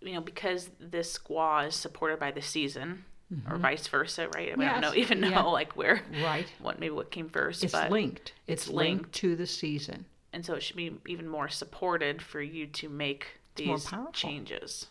you 0.00 0.14
know, 0.14 0.20
because 0.20 0.70
this 0.80 1.18
gua 1.18 1.66
is 1.66 1.74
supported 1.74 2.18
by 2.18 2.30
the 2.30 2.42
season, 2.42 3.04
or 3.48 3.56
vice 3.58 3.86
versa, 3.88 4.28
right? 4.34 4.56
We 4.56 4.64
don't 4.64 4.80
know 4.80 4.88
Mm-hmm. 4.90 4.98
Even 4.98 5.20
know 5.20 5.28
yeah. 5.30 5.42
like 5.42 5.76
where 5.76 6.02
Right. 6.22 6.46
what 6.60 6.78
maybe 6.80 6.94
what 6.94 7.10
came 7.10 7.28
first, 7.28 7.62
It's 7.64 7.72
but 7.72 7.90
linked. 7.90 8.32
It's, 8.46 8.64
it's 8.66 8.68
linked. 8.72 9.02
linked. 9.04 9.12
to 9.16 9.36
the 9.36 9.46
season. 9.46 10.04
and 10.32 10.44
so 10.44 10.54
it 10.54 10.62
should 10.62 10.76
be 10.76 10.92
even 11.06 11.28
more 11.28 11.48
supported 11.48 12.22
for 12.22 12.40
you 12.40 12.66
to 12.66 12.88
make 12.88 13.26
these 13.56 13.86
changes. 14.12 14.86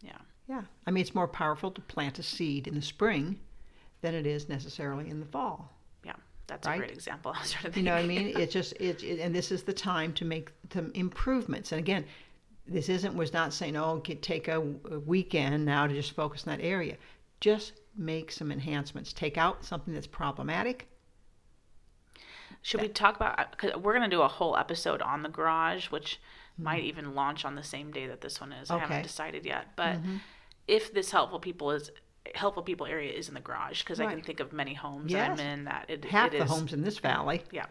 Yeah. 0.00 0.12
Yeah. 0.48 0.62
I 0.86 0.90
mean, 0.90 1.02
it's 1.02 1.14
more 1.14 1.28
powerful 1.28 1.70
to 1.70 1.80
plant 1.80 2.18
a 2.18 2.22
seed 2.22 2.66
in 2.66 2.74
the 2.74 2.82
spring 2.82 3.38
than 4.02 4.14
it 4.14 4.26
is 4.26 4.48
necessarily 4.48 5.08
in 5.08 5.20
the 5.20 5.26
fall. 5.26 5.70
Yeah, 6.04 6.14
that's 6.46 6.66
Right? 6.66 6.74
a 6.76 6.78
great 6.78 6.90
example. 6.90 7.32
I 7.40 7.44
started 7.44 7.76
You 7.76 7.82
know 7.84 7.94
what 7.94 8.04
I 8.04 8.06
mean? 8.06 8.32
It's 8.36 8.52
just 8.52 8.72
it, 8.80 9.02
it, 9.04 9.20
and 9.20 9.34
this 9.34 9.52
is 9.52 9.62
the 9.62 9.72
time 9.72 10.12
to 10.14 10.24
make 10.24 10.50
some 10.72 10.90
improvements. 10.94 11.70
And 11.72 11.78
again, 11.78 12.04
this 12.66 12.88
isn't 12.88 13.14
was 13.14 13.32
not 13.32 13.52
saying 13.52 13.76
oh 13.76 13.98
get, 13.98 14.22
take 14.22 14.48
a, 14.48 14.56
a 14.90 14.98
weekend 15.00 15.64
now 15.64 15.86
to 15.86 15.94
just 15.94 16.12
focus 16.12 16.46
on 16.46 16.56
that 16.56 16.64
area. 16.64 16.96
Just 17.40 17.72
make 17.96 18.30
some 18.30 18.52
enhancements. 18.52 19.12
Take 19.12 19.36
out 19.36 19.64
something 19.64 19.94
that's 19.94 20.06
problematic. 20.06 20.88
Should 22.62 22.82
we 22.82 22.88
talk 22.88 23.16
about? 23.16 23.38
Uh, 23.38 23.44
Cause 23.56 23.70
we're 23.80 23.94
gonna 23.94 24.08
do 24.08 24.22
a 24.22 24.28
whole 24.28 24.56
episode 24.56 25.00
on 25.00 25.22
the 25.22 25.28
garage, 25.28 25.86
which 25.86 26.20
mm-hmm. 26.54 26.64
might 26.64 26.84
even 26.84 27.14
launch 27.14 27.44
on 27.44 27.54
the 27.54 27.62
same 27.62 27.90
day 27.90 28.06
that 28.06 28.20
this 28.20 28.40
one 28.40 28.52
is. 28.52 28.70
I 28.70 28.78
haven't 28.78 29.02
decided 29.02 29.46
yet, 29.46 29.68
but 29.76 29.96
mm-hmm. 29.96 30.16
if 30.68 30.92
this 30.92 31.10
helpful 31.10 31.40
people 31.40 31.70
is 31.70 31.90
helpful 32.34 32.62
people 32.62 32.86
area 32.86 33.12
is 33.12 33.28
in 33.28 33.34
the 33.34 33.40
garage, 33.40 33.82
because 33.82 33.98
I 33.98 34.06
can 34.06 34.20
think 34.20 34.40
of 34.40 34.52
many 34.52 34.74
homes 34.74 35.10
that 35.12 35.30
I'm 35.30 35.40
in 35.40 35.64
that 35.64 35.86
it, 35.88 36.04
Half 36.04 36.34
it 36.34 36.38
the 36.38 36.44
is- 36.44 36.50
homes 36.50 36.72
in 36.74 36.82
this 36.82 36.98
valley. 36.98 37.42
yeah, 37.50 37.66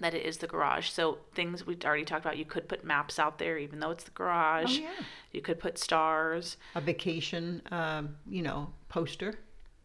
that 0.00 0.14
it 0.14 0.24
is 0.24 0.38
the 0.38 0.46
garage. 0.46 0.88
So 0.90 1.18
things 1.34 1.66
we 1.66 1.76
already 1.84 2.04
talked 2.04 2.24
about. 2.24 2.38
You 2.38 2.44
could 2.44 2.68
put 2.68 2.84
maps 2.84 3.18
out 3.18 3.38
there, 3.38 3.58
even 3.58 3.80
though 3.80 3.90
it's 3.90 4.04
the 4.04 4.10
garage. 4.12 4.78
Oh, 4.78 4.82
yeah. 4.82 5.04
You 5.32 5.40
could 5.40 5.58
put 5.58 5.78
stars. 5.78 6.56
A 6.74 6.80
vacation, 6.80 7.62
um, 7.70 8.16
you 8.28 8.42
know, 8.42 8.72
poster. 8.88 9.34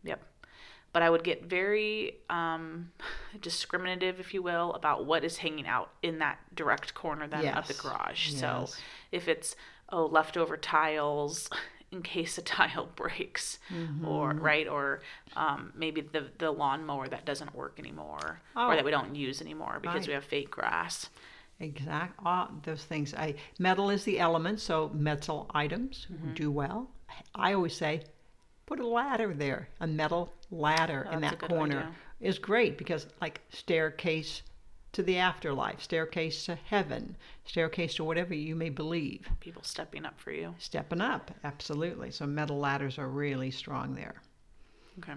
Yep. 0.04 0.22
But 0.92 1.02
I 1.02 1.10
would 1.10 1.24
get 1.24 1.46
very 1.46 2.18
um, 2.30 2.92
discriminative, 3.42 4.20
if 4.20 4.34
you 4.34 4.44
will, 4.44 4.74
about 4.74 5.06
what 5.06 5.24
is 5.24 5.38
hanging 5.38 5.66
out 5.66 5.90
in 6.04 6.20
that 6.20 6.38
direct 6.54 6.94
corner 6.94 7.28
then 7.28 7.48
of 7.48 7.68
the 7.68 7.74
garage. 7.74 8.32
Yes. 8.32 8.42
garage. 8.42 8.70
So 8.70 8.78
if 9.12 9.28
it's 9.28 9.56
oh 9.90 10.06
leftover 10.06 10.56
tiles 10.58 11.50
in 11.94 12.02
case 12.02 12.38
a 12.38 12.42
tile 12.58 12.90
breaks, 12.96 13.60
Mm-hmm. 13.72 14.06
or 14.08 14.34
right, 14.34 14.68
or 14.68 15.02
um, 15.36 15.72
maybe 15.76 16.02
the 16.02 16.24
the 16.40 16.52
lawnmower 16.52 17.08
that 17.08 17.24
doesn't 17.26 17.54
work 17.56 17.76
anymore, 17.80 18.42
or 18.56 18.72
Oh. 18.72 18.76
that 18.76 18.84
we 18.86 18.92
don't 18.92 19.16
use 19.16 19.42
anymore 19.42 19.80
because 19.82 20.02
Right. 20.02 20.08
we 20.10 20.14
have 20.14 20.26
fake 20.26 20.52
grass. 20.52 21.10
Exact. 21.60 22.20
All 22.26 22.50
those 22.64 22.84
things. 22.84 23.14
I 23.14 23.36
metal 23.60 23.90
is 23.90 24.04
the 24.04 24.20
element, 24.20 24.60
so 24.60 24.90
metal 24.94 25.50
items 25.54 26.08
Mm-hmm. 26.12 26.34
do 26.34 26.52
well. 26.52 26.90
I 27.36 27.54
always 27.54 27.76
say, 27.76 28.02
put 28.66 28.80
a 28.80 28.88
ladder 28.88 29.34
there. 29.34 29.70
A 29.80 29.88
metal 29.88 30.34
ladder 30.52 31.08
in 31.12 31.16
Oh, 31.24 31.28
a 31.28 31.30
that 31.30 31.40
corner 31.40 31.80
idea. 31.80 31.96
is 32.30 32.40
great 32.40 32.78
because, 32.78 33.06
like, 33.22 33.42
staircase 33.50 34.42
to 34.94 35.04
the 35.04 35.18
afterlife, 35.18 35.82
staircase 35.82 36.46
to 36.46 36.56
heaven, 36.56 37.16
staircase 37.46 37.96
to 37.96 38.04
whatever 38.04 38.34
you 38.34 38.56
may 38.56 38.70
believe. 38.70 39.28
People 39.40 39.64
stepping 39.64 40.06
up 40.06 40.20
for 40.20 40.32
you. 40.32 40.56
Stepping 40.60 41.02
up, 41.02 41.32
absolutely. 41.44 42.12
So 42.12 42.26
metal 42.26 42.60
ladders 42.60 42.98
are 42.98 43.10
really 43.10 43.52
strong 43.52 43.96
there. 43.96 44.16
Okay. 45.00 45.14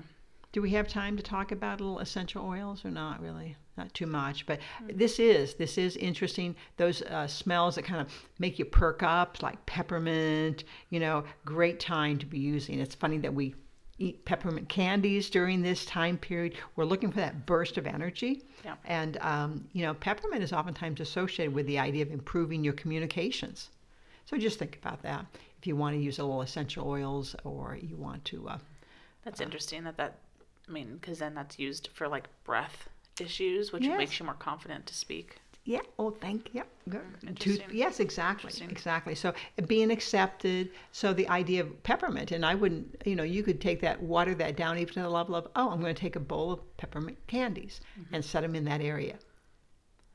Do 0.52 0.62
we 0.62 0.70
have 0.70 0.88
time 0.88 1.18
to 1.18 1.22
talk 1.22 1.52
about 1.52 1.80
little 1.80 1.98
essential 1.98 2.44
oils 2.46 2.84
or 2.84 2.90
not 2.90 3.20
really? 3.20 3.56
Not 3.76 3.92
too 3.92 4.06
much, 4.06 4.46
but 4.46 4.58
Hmm. 4.78 4.96
this 4.96 5.18
is 5.18 5.54
this 5.54 5.76
is 5.76 5.96
interesting. 5.98 6.56
Those 6.78 7.02
uh, 7.02 7.26
smells 7.26 7.74
that 7.74 7.84
kind 7.84 8.00
of 8.00 8.10
make 8.38 8.58
you 8.58 8.64
perk 8.64 9.02
up, 9.02 9.42
like 9.42 9.66
peppermint. 9.66 10.64
You 10.88 11.00
know, 11.00 11.24
great 11.44 11.78
time 11.78 12.16
to 12.18 12.24
be 12.26 12.38
using. 12.38 12.78
It's 12.80 12.94
funny 12.94 13.18
that 13.18 13.34
we 13.34 13.54
eat 13.98 14.24
peppermint 14.24 14.68
candies 14.68 15.30
during 15.30 15.62
this 15.62 15.84
time 15.86 16.18
period. 16.18 16.54
We're 16.76 16.84
looking 16.84 17.10
for 17.10 17.16
that 17.18 17.46
burst 17.46 17.78
of 17.78 17.86
energy. 17.86 18.42
Yeah. 18.64 18.74
And, 18.84 19.16
um, 19.18 19.68
you 19.72 19.82
know, 19.82 19.94
peppermint 19.94 20.42
is 20.42 20.52
oftentimes 20.52 21.00
associated 21.00 21.54
with 21.54 21.66
the 21.66 21.78
idea 21.78 22.02
of 22.02 22.10
improving 22.10 22.62
your 22.62 22.74
communications. 22.74 23.70
So 24.26 24.36
just 24.36 24.58
think 24.58 24.76
about 24.82 25.02
that. 25.02 25.24
If 25.58 25.66
you 25.66 25.76
want 25.76 25.96
to 25.96 26.00
use 26.02 26.18
a 26.18 26.24
little 26.24 26.42
essential 26.42 26.86
oils 26.86 27.34
or 27.44 27.78
you 27.80 27.96
want 27.96 28.24
to. 28.26 28.48
Uh, 28.48 28.58
That's 29.24 29.40
interesting 29.40 29.84
that 29.84 29.96
that, 29.96 30.18
I 30.68 30.72
mean, 30.72 30.98
because 31.00 31.18
then 31.20 31.34
that's 31.34 31.58
used 31.58 31.88
for 31.94 32.06
like 32.08 32.28
breath 32.44 32.88
issues, 33.18 33.72
which 33.72 33.84
Yes. 33.84 33.96
makes 33.96 34.18
you 34.20 34.26
more 34.26 34.34
confident 34.34 34.84
to 34.86 34.94
speak. 34.94 35.38
Yeah, 35.66 35.80
oh, 35.98 36.10
thank 36.10 36.54
you. 36.54 36.62
Good. 36.88 37.02
Tooth- 37.40 37.72
yes, 37.72 37.98
exactly. 38.00 38.52
Exactly. 38.70 39.14
So 39.16 39.34
being 39.66 39.90
accepted. 39.90 40.70
So 40.92 41.12
the 41.12 41.28
idea 41.28 41.62
of 41.62 41.82
peppermint, 41.82 42.30
and 42.30 42.46
I 42.46 42.54
wouldn't, 42.54 43.02
you 43.04 43.16
know, 43.16 43.24
you 43.24 43.42
could 43.42 43.60
take 43.60 43.80
that, 43.80 44.00
water 44.00 44.34
that 44.36 44.56
down 44.56 44.78
even 44.78 44.94
to 44.94 45.00
the 45.02 45.08
level 45.10 45.34
of, 45.34 45.48
oh, 45.56 45.70
I'm 45.70 45.80
going 45.80 45.94
to 45.94 46.00
take 46.00 46.14
a 46.16 46.20
bowl 46.20 46.52
of 46.52 46.76
peppermint 46.78 47.18
candies 47.26 47.80
Mm-hmm. 48.00 48.14
and 48.14 48.24
set 48.24 48.42
them 48.42 48.54
in 48.54 48.64
that 48.66 48.80
area. 48.80 49.16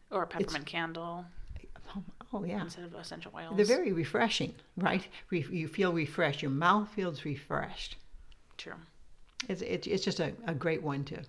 Or 0.10 0.24
a 0.24 0.28
peppermint 0.28 0.66
candle 0.66 1.26
Oh, 1.94 2.04
oh 2.32 2.44
yeah. 2.46 2.62
instead 2.62 2.86
of 2.86 2.94
essential 2.96 3.34
oils. 3.36 3.58
They're 3.58 3.66
very 3.66 3.92
refreshing, 3.92 4.54
right? 4.78 5.06
Re- 5.30 5.46
you 5.52 5.68
feel 5.68 5.92
refreshed. 5.92 6.42
Your 6.42 6.52
mouth 6.52 6.88
feels 6.96 7.26
refreshed. 7.26 7.98
True. 8.58 8.76
It's, 9.50 9.62
it's, 9.62 9.88
it's 9.88 10.04
just 10.06 10.22
a, 10.22 10.32
a 10.48 10.54
great 10.54 10.82
one 10.82 11.04
to, 11.06 11.22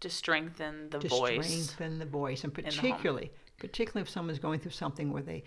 To 0.00 0.08
strengthen 0.10 0.90
the 0.90 1.00
to 1.00 1.08
voice. 1.08 1.46
strengthen 1.66 1.98
the 1.98 2.04
voice. 2.06 2.44
And 2.44 2.54
particularly, 2.54 3.32
particularly 3.58 4.02
if 4.02 4.10
someone's 4.10 4.38
going 4.38 4.60
through 4.60 4.72
something 4.72 5.12
where 5.12 5.22
they 5.22 5.44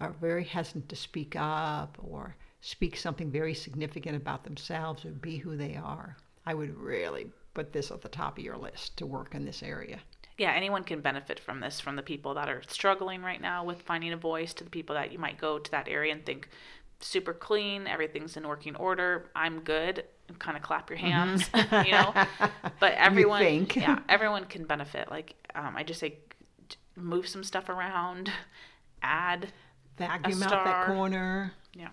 are 0.00 0.12
very 0.20 0.44
hesitant 0.44 0.88
to 0.88 0.96
speak 0.96 1.34
up 1.36 1.98
or 2.02 2.36
speak 2.60 2.96
something 2.96 3.30
very 3.30 3.54
significant 3.54 4.16
about 4.16 4.44
themselves 4.44 5.04
or 5.04 5.10
be 5.10 5.36
who 5.36 5.56
they 5.56 5.76
are, 5.76 6.16
I 6.46 6.54
would 6.54 6.76
really 6.76 7.26
put 7.54 7.72
this 7.72 7.90
at 7.90 8.02
the 8.02 8.08
top 8.08 8.38
of 8.38 8.44
your 8.44 8.56
list 8.56 8.96
to 8.98 9.06
work 9.06 9.34
in 9.34 9.44
this 9.44 9.62
area. 9.62 10.00
yeah, 10.38 10.52
anyone 10.52 10.82
can 10.82 11.00
benefit 11.00 11.38
from 11.38 11.60
this, 11.60 11.78
from 11.80 11.94
the 11.96 12.02
people 12.02 12.34
that 12.34 12.48
are 12.48 12.62
struggling 12.68 13.22
right 13.22 13.40
now 13.40 13.64
with 13.64 13.82
finding 13.82 14.12
a 14.12 14.16
voice 14.16 14.52
to 14.54 14.64
the 14.64 14.70
people 14.70 14.94
that 14.96 15.12
you 15.12 15.18
might 15.18 15.38
go 15.40 15.58
to 15.58 15.70
that 15.70 15.88
area 15.88 16.12
and 16.12 16.26
think 16.26 16.48
super 17.00 17.32
clean, 17.34 17.86
everything's 17.86 18.36
in 18.36 18.46
working 18.48 18.74
order, 18.76 19.30
I'm 19.36 19.60
good, 19.60 20.04
and 20.28 20.38
kind 20.38 20.56
of 20.56 20.62
clap 20.62 20.90
your 20.90 20.96
hands, 20.98 21.48
you 21.54 21.92
know. 21.92 22.12
But 22.80 22.94
everyone, 22.96 23.40
think. 23.40 23.76
yeah, 23.76 23.98
everyone 24.08 24.44
can 24.46 24.64
benefit. 24.64 25.10
Like 25.10 25.34
um, 25.54 25.76
I 25.76 25.82
just 25.82 26.00
say, 26.00 26.18
move 26.96 27.28
some 27.28 27.44
stuff 27.44 27.68
around, 27.68 28.30
add, 29.02 29.52
Vacuum 29.96 30.42
out 30.42 30.64
that 30.64 30.86
corner. 30.86 31.52
yeah, 31.74 31.88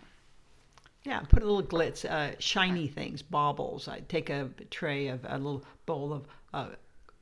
Yeah, 1.04 1.20
put 1.22 1.44
a 1.44 1.46
little 1.46 1.64
glitz, 1.64 2.04
uh, 2.06 2.36
shiny 2.40 2.88
things, 2.88 3.22
baubles. 3.22 3.88
I 3.88 4.00
take 4.08 4.30
a 4.30 4.50
tray 4.70 5.08
of 5.08 5.20
a 5.28 5.38
little 5.38 5.64
bowl 5.86 6.14
of 6.14 6.28
uh, 6.54 6.70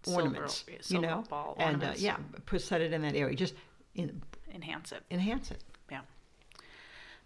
ornaments, 0.07 0.63
yeah, 0.67 0.73
you 0.73 0.81
silver 0.81 1.07
know, 1.07 1.55
and 1.57 1.83
uh, 1.83 1.93
yeah, 1.97 2.17
put 2.45 2.61
set 2.61 2.81
it 2.81 2.93
in 2.93 3.01
that 3.01 3.15
area. 3.15 3.35
Just 3.35 3.55
in, 3.95 4.21
enhance 4.53 4.91
it. 4.91 5.03
enhance 5.11 5.51
it. 5.51 5.63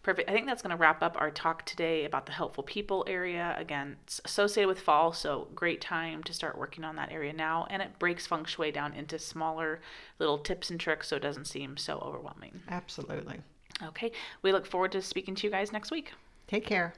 Perfect. 0.03 0.29
I 0.29 0.33
think 0.33 0.47
that's 0.47 0.61
going 0.61 0.75
to 0.75 0.77
wrap 0.77 1.01
up 1.01 1.15
our 1.19 1.31
talk 1.31 1.65
today 1.65 2.03
about 2.03 2.25
the 2.25 2.33
helpful 2.33 2.63
people 2.63 3.05
area. 3.07 3.55
Again, 3.57 3.95
it's 4.03 4.19
associated 4.25 4.67
with 4.67 4.81
fall, 4.81 5.13
so 5.13 5.47
great 5.55 5.79
time 5.79 6.21
to 6.23 6.33
start 6.33 6.57
working 6.57 6.83
on 6.83 6.97
that 6.97 7.11
area 7.11 7.31
now. 7.31 7.65
And 7.69 7.81
it 7.81 7.97
breaks 7.99 8.27
feng 8.27 8.43
shui 8.43 8.71
down 8.71 8.93
into 8.93 9.17
smaller 9.17 9.79
little 10.19 10.37
tips 10.37 10.69
and 10.69 10.77
tricks 10.77 11.07
so 11.07 11.15
it 11.15 11.21
doesn't 11.21 11.45
seem 11.45 11.77
so 11.77 11.99
overwhelming. 11.99 12.61
Absolutely. 12.69 13.39
Okay. 13.81 14.11
We 14.41 14.51
look 14.51 14.65
forward 14.65 14.91
to 14.91 15.01
speaking 15.01 15.35
to 15.35 15.47
you 15.47 15.51
guys 15.51 15.71
next 15.71 15.89
week. 15.89 16.11
Take 16.47 16.65
care. 16.65 16.93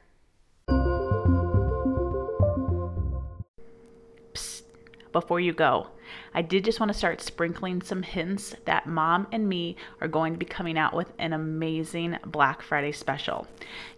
before 5.16 5.40
you 5.40 5.54
go. 5.54 5.88
I 6.34 6.42
did 6.42 6.66
just 6.66 6.80
want 6.80 6.92
to 6.92 6.98
start 6.98 7.22
sprinkling 7.22 7.82
some 7.82 8.04
hints 8.04 8.56
that 8.66 8.88
mom 8.88 9.28
and 9.32 9.48
me 9.48 9.76
are 10.02 10.08
going 10.08 10.34
to 10.34 10.40
be 10.40 10.46
coming 10.46 10.78
out 10.78 10.94
with 10.94 11.12
an 11.18 11.34
amazing 11.34 12.18
Black 12.26 12.62
Friday 12.62 12.92
special. 12.92 13.48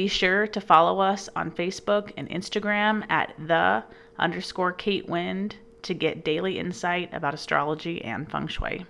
Be 0.00 0.08
sure 0.08 0.46
to 0.46 0.62
follow 0.62 1.00
us 1.00 1.28
on 1.36 1.50
Facebook 1.50 2.14
and 2.16 2.26
Instagram 2.30 3.04
at 3.10 3.34
the 3.36 3.84
underscore 4.18 4.72
Kate 4.72 5.06
Wind 5.06 5.56
to 5.82 5.92
get 5.92 6.24
daily 6.24 6.58
insight 6.58 7.12
about 7.12 7.34
astrology 7.34 8.02
and 8.02 8.26
feng 8.30 8.46
shui. 8.46 8.86